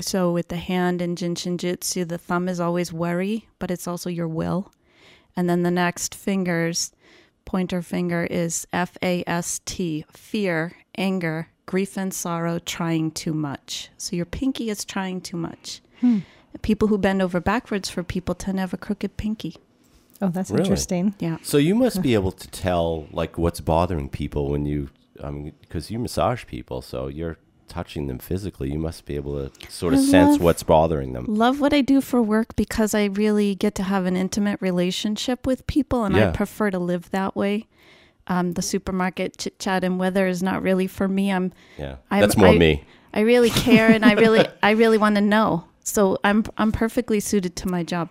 So, 0.00 0.30
with 0.32 0.48
the 0.48 0.56
hand 0.56 1.02
in 1.02 1.16
Jin 1.16 1.34
Shin 1.34 1.58
Jyutsu, 1.58 2.06
the 2.08 2.18
thumb 2.18 2.48
is 2.48 2.60
always 2.60 2.92
worry, 2.92 3.48
but 3.58 3.70
it's 3.70 3.88
also 3.88 4.08
your 4.08 4.28
will. 4.28 4.72
And 5.36 5.48
then 5.48 5.62
the 5.62 5.70
next 5.70 6.14
fingers, 6.14 6.92
pointer 7.44 7.82
finger 7.82 8.24
is 8.30 8.66
F 8.72 8.96
A 9.02 9.24
S 9.26 9.60
T, 9.64 10.04
fear, 10.12 10.76
anger, 10.96 11.48
grief 11.66 11.96
and 11.96 12.14
sorrow, 12.14 12.60
trying 12.60 13.10
too 13.10 13.34
much. 13.34 13.90
So, 13.98 14.14
your 14.16 14.26
pinky 14.26 14.70
is 14.70 14.84
trying 14.84 15.20
too 15.20 15.36
much. 15.36 15.80
People 16.62 16.88
who 16.88 16.98
bend 16.98 17.22
over 17.22 17.40
backwards 17.40 17.88
for 17.88 18.02
people 18.02 18.34
tend 18.34 18.56
to 18.58 18.60
have 18.60 18.74
a 18.74 18.76
crooked 18.76 19.16
pinky. 19.16 19.56
oh 20.22 20.28
that's 20.28 20.50
Really? 20.50 20.64
interesting 20.64 21.14
Yeah. 21.18 21.38
So 21.42 21.56
you 21.58 21.74
must 21.74 22.02
be 22.02 22.14
able 22.14 22.32
to 22.32 22.48
tell 22.48 23.06
like 23.12 23.38
what's 23.38 23.60
bothering 23.60 24.08
people 24.08 24.50
when 24.50 24.66
you, 24.66 24.88
I 25.22 25.30
mean, 25.30 25.52
because 25.62 25.90
you 25.90 25.98
massage 25.98 26.44
people, 26.46 26.82
so 26.82 27.06
you're 27.08 27.38
touching 27.68 28.08
them 28.08 28.18
physically. 28.18 28.70
You 28.72 28.78
must 28.80 29.04
be 29.06 29.14
able 29.14 29.48
to 29.48 29.70
sort 29.70 29.94
of 29.94 30.00
I 30.00 30.02
sense 30.02 30.32
love- 30.32 30.40
what's 30.42 30.62
bothering 30.64 31.12
them. 31.12 31.24
Love 31.28 31.60
what 31.60 31.72
I 31.72 31.80
do 31.82 32.00
for 32.00 32.20
work 32.20 32.56
because 32.56 32.94
I 32.94 33.04
really 33.04 33.54
get 33.54 33.74
to 33.76 33.84
have 33.84 34.06
an 34.06 34.16
intimate 34.16 34.58
relationship 34.60 35.46
with 35.46 35.66
people 35.68 36.04
and 36.04 36.16
Yeah. 36.16 36.28
I 36.28 36.32
prefer 36.32 36.70
to 36.70 36.78
live 36.80 37.10
that 37.12 37.36
way. 37.36 37.66
Um, 38.26 38.52
the 38.52 38.62
supermarket 38.62 39.38
chit 39.38 39.58
chat 39.58 39.84
and 39.84 39.98
weather 40.00 40.26
is 40.26 40.42
not 40.42 40.62
really 40.62 40.86
for 40.88 41.06
me. 41.08 41.30
I'm 41.32 41.52
Yeah, 41.78 41.96
I'm- 42.10 42.20
that's 42.20 42.36
more 42.36 42.48
I- 42.48 42.58
me. 42.58 42.84
I 43.14 43.20
really 43.20 43.50
care 43.50 43.88
and 43.90 44.04
I 44.04 44.12
really 44.14 44.46
I 44.62 44.70
really 44.72 44.98
want 44.98 45.14
to 45.16 45.20
know. 45.22 45.64
So 45.90 46.18
I'm 46.22 46.44
I'm 46.56 46.70
perfectly 46.70 47.18
suited 47.18 47.56
to 47.56 47.68
my 47.68 47.82
job. 47.82 48.10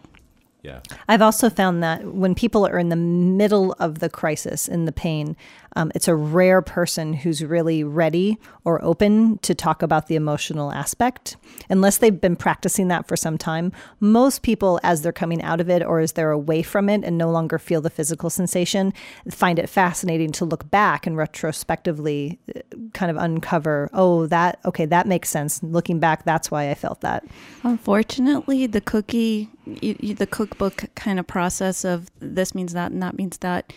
Yeah, 0.62 0.82
I've 1.08 1.22
also 1.22 1.50
found 1.50 1.82
that 1.84 2.04
when 2.04 2.36
people 2.36 2.68
are 2.68 2.78
in 2.78 2.90
the 2.90 2.98
middle 2.98 3.74
of 3.80 4.00
the 4.00 4.10
crisis, 4.10 4.68
in 4.68 4.84
the 4.84 4.92
pain, 4.92 5.38
um, 5.76 5.92
it's 5.96 6.08
a 6.08 6.16
rare 6.16 6.62
person 6.62 7.14
who's 7.14 7.44
really 7.44 7.84
ready 7.84 8.38
or 8.66 8.84
open 8.84 9.38
to 9.40 9.56
talk 9.56 9.82
about 9.82 10.08
the 10.08 10.16
emotional 10.16 10.72
aspect. 10.72 11.38
Unless 11.70 12.00
they've 12.00 12.20
been 12.20 12.36
practicing 12.36 12.90
that 12.90 13.08
for 13.08 13.16
some 13.16 13.38
time, 13.38 13.72
most 14.00 14.42
people, 14.42 14.80
as 14.84 15.02
they're 15.02 15.12
coming 15.12 15.42
out 15.42 15.62
of 15.62 15.70
it 15.70 15.84
or 15.84 16.00
as 16.00 16.14
they're 16.14 16.32
away 16.32 16.62
from 16.62 16.90
it 16.90 17.04
and 17.04 17.18
no 17.18 17.30
longer 17.30 17.58
feel 17.58 17.82
the 17.82 17.90
physical 17.90 18.30
sensation, 18.30 18.94
find 19.32 19.60
it 19.60 19.70
fascinating 19.70 20.32
to 20.34 20.46
look 20.46 20.70
back 20.70 21.08
and 21.08 21.16
retrospectively 21.16 22.40
uh, 22.54 22.60
kind 22.94 23.10
of 23.10 23.18
uncover, 23.18 23.90
oh, 23.94 24.26
that, 24.28 24.60
okay, 24.66 24.86
that 24.86 25.08
makes 25.08 25.30
sense. 25.30 25.64
Looking 25.64 26.00
back, 26.00 26.26
that's 26.26 26.52
why 26.52 26.70
I 26.70 26.74
felt 26.74 27.02
that. 27.02 27.26
Unfortunately, 27.64 28.66
the 28.66 28.82
cookie, 28.82 29.50
y 29.82 29.96
y 30.02 30.14
the 30.14 30.28
cookbook 30.28 30.86
kind 30.96 31.20
of 31.20 31.28
process 31.28 31.84
of 31.86 32.10
this 32.20 32.54
means 32.56 32.74
that 32.74 32.92
and 32.92 33.02
that 33.04 33.18
means 33.18 33.38
that, 33.40 33.74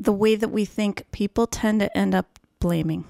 the 0.00 0.12
way 0.12 0.34
that 0.36 0.48
we 0.50 0.64
think, 0.64 1.04
people 1.12 1.46
tend 1.46 1.80
to 1.80 1.96
end 1.96 2.14
up 2.14 2.38
blaming. 2.58 3.04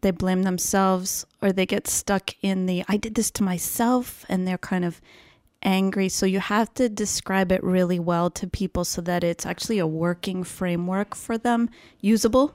They 0.00 0.12
blame 0.12 0.44
themselves 0.44 1.26
or 1.42 1.52
they 1.52 1.66
get 1.66 1.88
stuck 1.88 2.34
in 2.42 2.66
the, 2.66 2.84
I 2.88 2.96
did 2.96 3.14
this 3.16 3.30
to 3.32 3.42
myself, 3.42 4.24
and 4.28 4.46
they're 4.46 4.56
kind 4.58 4.84
of 4.84 5.00
angry. 5.62 6.08
So 6.08 6.24
you 6.24 6.38
have 6.38 6.72
to 6.74 6.88
describe 6.88 7.50
it 7.50 7.62
really 7.64 7.98
well 7.98 8.30
to 8.30 8.46
people 8.46 8.84
so 8.84 9.00
that 9.02 9.24
it's 9.24 9.44
actually 9.44 9.80
a 9.80 9.86
working 9.88 10.44
framework 10.44 11.14
for 11.16 11.36
them, 11.36 11.68
usable 12.00 12.54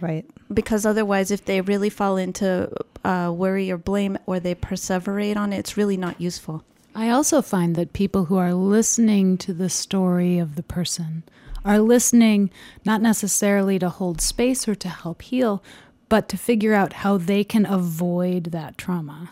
Right. 0.00 0.24
because 0.54 0.86
otherwise 0.86 1.30
if 1.30 1.44
they 1.44 1.60
really 1.60 1.90
fall 1.90 2.16
into 2.16 2.70
uh, 3.04 3.32
worry 3.34 3.70
or 3.70 3.76
blame 3.76 4.16
or 4.26 4.38
they 4.38 4.54
perseverate 4.54 5.36
on 5.36 5.52
it 5.52 5.58
it's 5.58 5.76
really 5.76 5.96
not 5.96 6.20
useful 6.20 6.62
I 6.98 7.10
also 7.10 7.42
find 7.42 7.76
that 7.76 7.92
people 7.92 8.24
who 8.24 8.36
are 8.38 8.52
listening 8.54 9.38
to 9.38 9.54
the 9.54 9.68
story 9.70 10.38
of 10.40 10.56
the 10.56 10.64
person 10.64 11.22
are 11.64 11.78
listening 11.78 12.50
not 12.84 13.00
necessarily 13.00 13.78
to 13.78 13.88
hold 13.88 14.20
space 14.20 14.66
or 14.66 14.74
to 14.74 14.88
help 14.88 15.22
heal, 15.22 15.62
but 16.08 16.28
to 16.30 16.36
figure 16.36 16.74
out 16.74 16.94
how 16.94 17.16
they 17.16 17.44
can 17.44 17.66
avoid 17.66 18.44
that 18.46 18.76
trauma. 18.78 19.30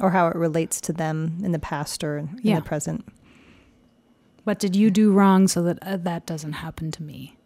or 0.00 0.12
how 0.12 0.26
it 0.28 0.36
relates 0.36 0.80
to 0.80 0.90
them 0.90 1.36
in 1.44 1.52
the 1.52 1.58
past 1.58 2.02
or 2.02 2.16
in 2.16 2.40
Yeah. 2.42 2.56
the 2.56 2.62
present. 2.62 3.06
What 4.44 4.58
did 4.58 4.74
you 4.74 4.90
do 4.90 5.12
wrong 5.12 5.48
so 5.48 5.62
that 5.64 5.78
uh, 5.82 5.98
that 5.98 6.24
doesn't 6.24 6.54
happen 6.54 6.90
to 6.92 7.02
me? 7.02 7.36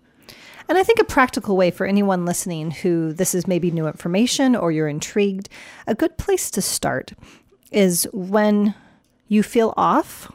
And 0.69 0.79
I 0.79 0.85
think 0.85 1.01
a 1.01 1.05
practical 1.05 1.57
way 1.57 1.73
for 1.73 1.87
anyone 1.87 2.25
listening 2.25 2.71
who 2.71 3.13
this 3.13 3.35
is 3.35 3.49
maybe 3.49 3.73
new 3.73 3.89
information 3.89 4.55
or 4.55 4.71
you're 4.71 4.87
intrigued, 4.87 5.49
a 5.89 5.95
good 5.97 6.17
place 6.17 6.53
to 6.53 6.63
start 6.63 7.15
is 7.73 8.07
when 8.13 8.75
you 9.35 9.43
feel 9.43 9.75
off, 9.77 10.33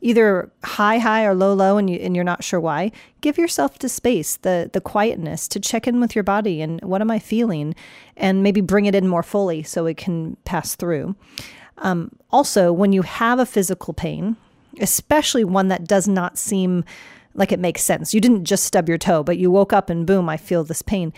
either 0.00 0.50
high, 0.64 0.98
high 0.98 1.24
or 1.24 1.34
low, 1.34 1.54
low, 1.54 1.76
and, 1.76 1.88
you, 1.88 1.98
and 1.98 2.14
you're 2.14 2.24
not 2.24 2.44
sure 2.44 2.60
why, 2.60 2.92
give 3.20 3.38
yourself 3.38 3.78
the 3.78 3.88
space, 3.88 4.36
the, 4.36 4.70
the 4.72 4.80
quietness 4.80 5.48
to 5.48 5.60
check 5.60 5.86
in 5.88 6.00
with 6.00 6.14
your 6.14 6.24
body 6.24 6.60
and 6.60 6.80
what 6.82 7.00
am 7.00 7.10
I 7.10 7.18
feeling? 7.18 7.74
And 8.16 8.42
maybe 8.42 8.60
bring 8.60 8.86
it 8.86 8.94
in 8.94 9.08
more 9.08 9.22
fully 9.22 9.62
so 9.62 9.86
it 9.86 9.96
can 9.96 10.36
pass 10.44 10.74
through. 10.74 11.16
Um, 11.78 12.12
also, 12.30 12.72
when 12.72 12.92
you 12.92 13.02
have 13.02 13.38
a 13.38 13.46
physical 13.46 13.94
pain, 13.94 14.36
especially 14.80 15.44
one 15.44 15.68
that 15.68 15.86
does 15.86 16.06
not 16.06 16.38
seem 16.38 16.84
like 17.34 17.52
it 17.52 17.60
makes 17.60 17.82
sense, 17.82 18.12
you 18.12 18.20
didn't 18.20 18.44
just 18.44 18.64
stub 18.64 18.88
your 18.88 18.98
toe, 18.98 19.22
but 19.22 19.38
you 19.38 19.50
woke 19.50 19.72
up 19.72 19.90
and 19.90 20.06
boom, 20.06 20.28
I 20.28 20.36
feel 20.36 20.64
this 20.64 20.82
pain. 20.82 21.12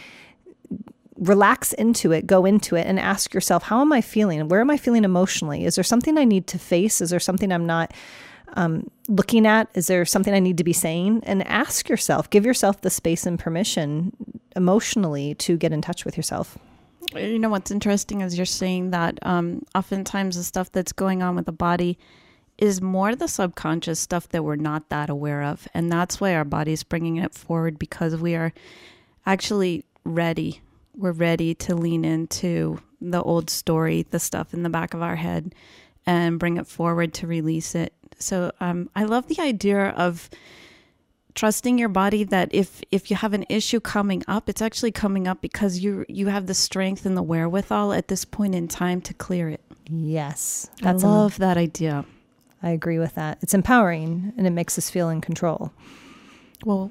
Relax 1.20 1.72
into 1.74 2.12
it, 2.12 2.26
go 2.26 2.44
into 2.44 2.76
it, 2.76 2.86
and 2.86 2.98
ask 2.98 3.32
yourself, 3.32 3.64
how 3.64 3.80
am 3.80 3.92
I 3.92 4.00
feeling? 4.00 4.48
Where 4.48 4.60
am 4.60 4.70
I 4.70 4.76
feeling 4.76 5.04
emotionally? 5.04 5.64
Is 5.64 5.76
there 5.76 5.84
something 5.84 6.18
I 6.18 6.24
need 6.24 6.46
to 6.48 6.58
face? 6.58 7.00
Is 7.00 7.10
there 7.10 7.20
something 7.20 7.52
I'm 7.52 7.66
not 7.66 7.92
um, 8.54 8.90
looking 9.08 9.46
at? 9.46 9.68
Is 9.74 9.86
there 9.86 10.04
something 10.04 10.34
I 10.34 10.40
need 10.40 10.58
to 10.58 10.64
be 10.64 10.72
saying? 10.72 11.22
And 11.24 11.46
ask 11.46 11.88
yourself, 11.88 12.30
give 12.30 12.44
yourself 12.44 12.80
the 12.80 12.90
space 12.90 13.26
and 13.26 13.38
permission 13.38 14.12
emotionally 14.56 15.34
to 15.36 15.56
get 15.56 15.72
in 15.72 15.82
touch 15.82 16.04
with 16.04 16.16
yourself. 16.16 16.58
You 17.14 17.38
know 17.38 17.48
what's 17.48 17.70
interesting 17.70 18.20
is 18.20 18.36
you're 18.36 18.46
saying 18.46 18.90
that 18.90 19.18
um, 19.22 19.62
oftentimes 19.74 20.36
the 20.36 20.44
stuff 20.44 20.70
that's 20.70 20.92
going 20.92 21.22
on 21.22 21.36
with 21.36 21.46
the 21.46 21.52
body 21.52 21.98
is 22.56 22.80
more 22.80 23.16
the 23.16 23.26
subconscious 23.26 23.98
stuff 23.98 24.28
that 24.28 24.44
we're 24.44 24.56
not 24.56 24.88
that 24.90 25.10
aware 25.10 25.42
of. 25.42 25.66
And 25.74 25.90
that's 25.90 26.20
why 26.20 26.34
our 26.34 26.44
body's 26.44 26.82
bringing 26.82 27.16
it 27.16 27.34
forward 27.34 27.78
because 27.78 28.16
we 28.16 28.34
are 28.36 28.52
actually 29.26 29.84
ready. 30.04 30.60
We're 30.96 31.12
ready 31.12 31.54
to 31.56 31.74
lean 31.74 32.04
into 32.04 32.80
the 33.00 33.22
old 33.22 33.48
story, 33.50 34.06
the 34.10 34.18
stuff 34.18 34.52
in 34.52 34.62
the 34.62 34.68
back 34.70 34.92
of 34.94 35.02
our 35.02 35.16
head, 35.16 35.54
and 36.06 36.38
bring 36.38 36.56
it 36.56 36.66
forward 36.66 37.14
to 37.14 37.26
release 37.26 37.74
it. 37.74 37.92
So 38.18 38.52
um, 38.60 38.90
I 38.94 39.04
love 39.04 39.28
the 39.28 39.40
idea 39.40 39.90
of 39.90 40.28
trusting 41.34 41.78
your 41.78 41.88
body 41.88 42.24
that 42.24 42.48
if 42.52 42.82
if 42.90 43.08
you 43.10 43.16
have 43.16 43.32
an 43.32 43.46
issue 43.48 43.78
coming 43.78 44.20
up 44.26 44.48
it's 44.48 44.60
actually 44.60 44.90
coming 44.90 45.28
up 45.28 45.40
because 45.40 45.78
you 45.78 46.04
you 46.08 46.26
have 46.26 46.46
the 46.46 46.54
strength 46.54 47.06
and 47.06 47.16
the 47.16 47.22
wherewithal 47.22 47.92
at 47.92 48.08
this 48.08 48.24
point 48.24 48.52
in 48.52 48.66
time 48.66 49.00
to 49.00 49.14
clear 49.14 49.48
it 49.48 49.60
Yes, 49.88 50.68
i 50.82 50.90
love 50.90 51.38
that 51.38 51.56
idea 51.56 52.04
I 52.62 52.70
agree 52.70 52.98
with 52.98 53.14
that. 53.14 53.38
It's 53.40 53.54
empowering 53.54 54.34
and 54.36 54.46
it 54.46 54.50
makes 54.50 54.76
us 54.76 54.90
feel 54.90 55.08
in 55.08 55.20
control. 55.20 55.72
well 56.64 56.90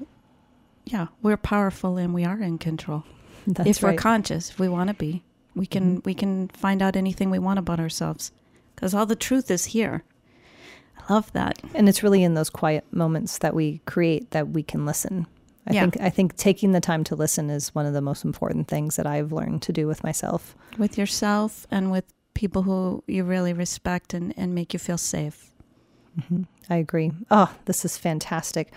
yeah 0.86 1.08
we're 1.22 1.36
powerful 1.36 1.98
and 1.98 2.14
we 2.14 2.24
are 2.24 2.40
in 2.40 2.56
control 2.56 3.04
If 3.66 3.82
we're 3.82 3.94
conscious 3.94 4.50
if 4.50 4.58
we 4.58 4.68
want 4.68 4.88
to 4.88 4.94
be 4.94 5.22
we 5.54 5.66
can 5.66 5.96
mm-hmm. 5.96 6.00
we 6.04 6.14
can 6.14 6.48
find 6.48 6.82
out 6.82 6.96
anything 6.96 7.30
we 7.30 7.38
want 7.38 7.58
about 7.58 7.80
ourselves 7.80 8.32
because 8.74 8.94
all 8.94 9.06
the 9.06 9.16
truth 9.16 9.50
is 9.50 9.66
here 9.66 10.04
i 10.98 11.12
love 11.12 11.32
that 11.32 11.58
and 11.74 11.88
it's 11.88 12.02
really 12.02 12.22
in 12.22 12.34
those 12.34 12.50
quiet 12.50 12.84
moments 12.92 13.38
that 13.38 13.54
we 13.54 13.80
create 13.86 14.30
that 14.30 14.48
we 14.50 14.62
can 14.62 14.86
listen. 14.86 15.26
I 15.66 15.74
Yeah. 15.74 15.80
think 15.82 16.00
I 16.00 16.10
think 16.10 16.36
taking 16.36 16.72
the 16.72 16.80
time 16.80 17.04
to 17.04 17.14
listen 17.14 17.50
is 17.50 17.74
one 17.74 17.84
of 17.86 17.92
the 17.92 18.00
most 18.00 18.24
important 18.24 18.66
things 18.68 18.96
that 18.96 19.06
I've 19.06 19.30
learned 19.30 19.60
to 19.62 19.72
do 19.72 19.86
with 19.86 20.02
myself. 20.02 20.56
with 20.78 20.96
yourself 20.96 21.66
and 21.70 21.90
with 21.90 22.04
people 22.34 22.62
who 22.62 23.04
you 23.06 23.24
really 23.24 23.52
respect 23.52 24.14
and, 24.14 24.32
and 24.36 24.54
make 24.54 24.72
you 24.72 24.78
feel 24.78 24.96
safe 24.98 25.52
mm-hmm. 26.18 26.42
I 26.70 26.76
agree. 26.76 27.12
Oh, 27.30 27.52
this 27.64 27.84
is 27.84 27.96
fantastic. 27.98 28.72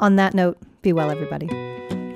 On 0.00 0.16
that 0.16 0.34
note, 0.34 0.58
be 0.82 0.92
well, 0.92 1.10
everybody. 1.10 1.46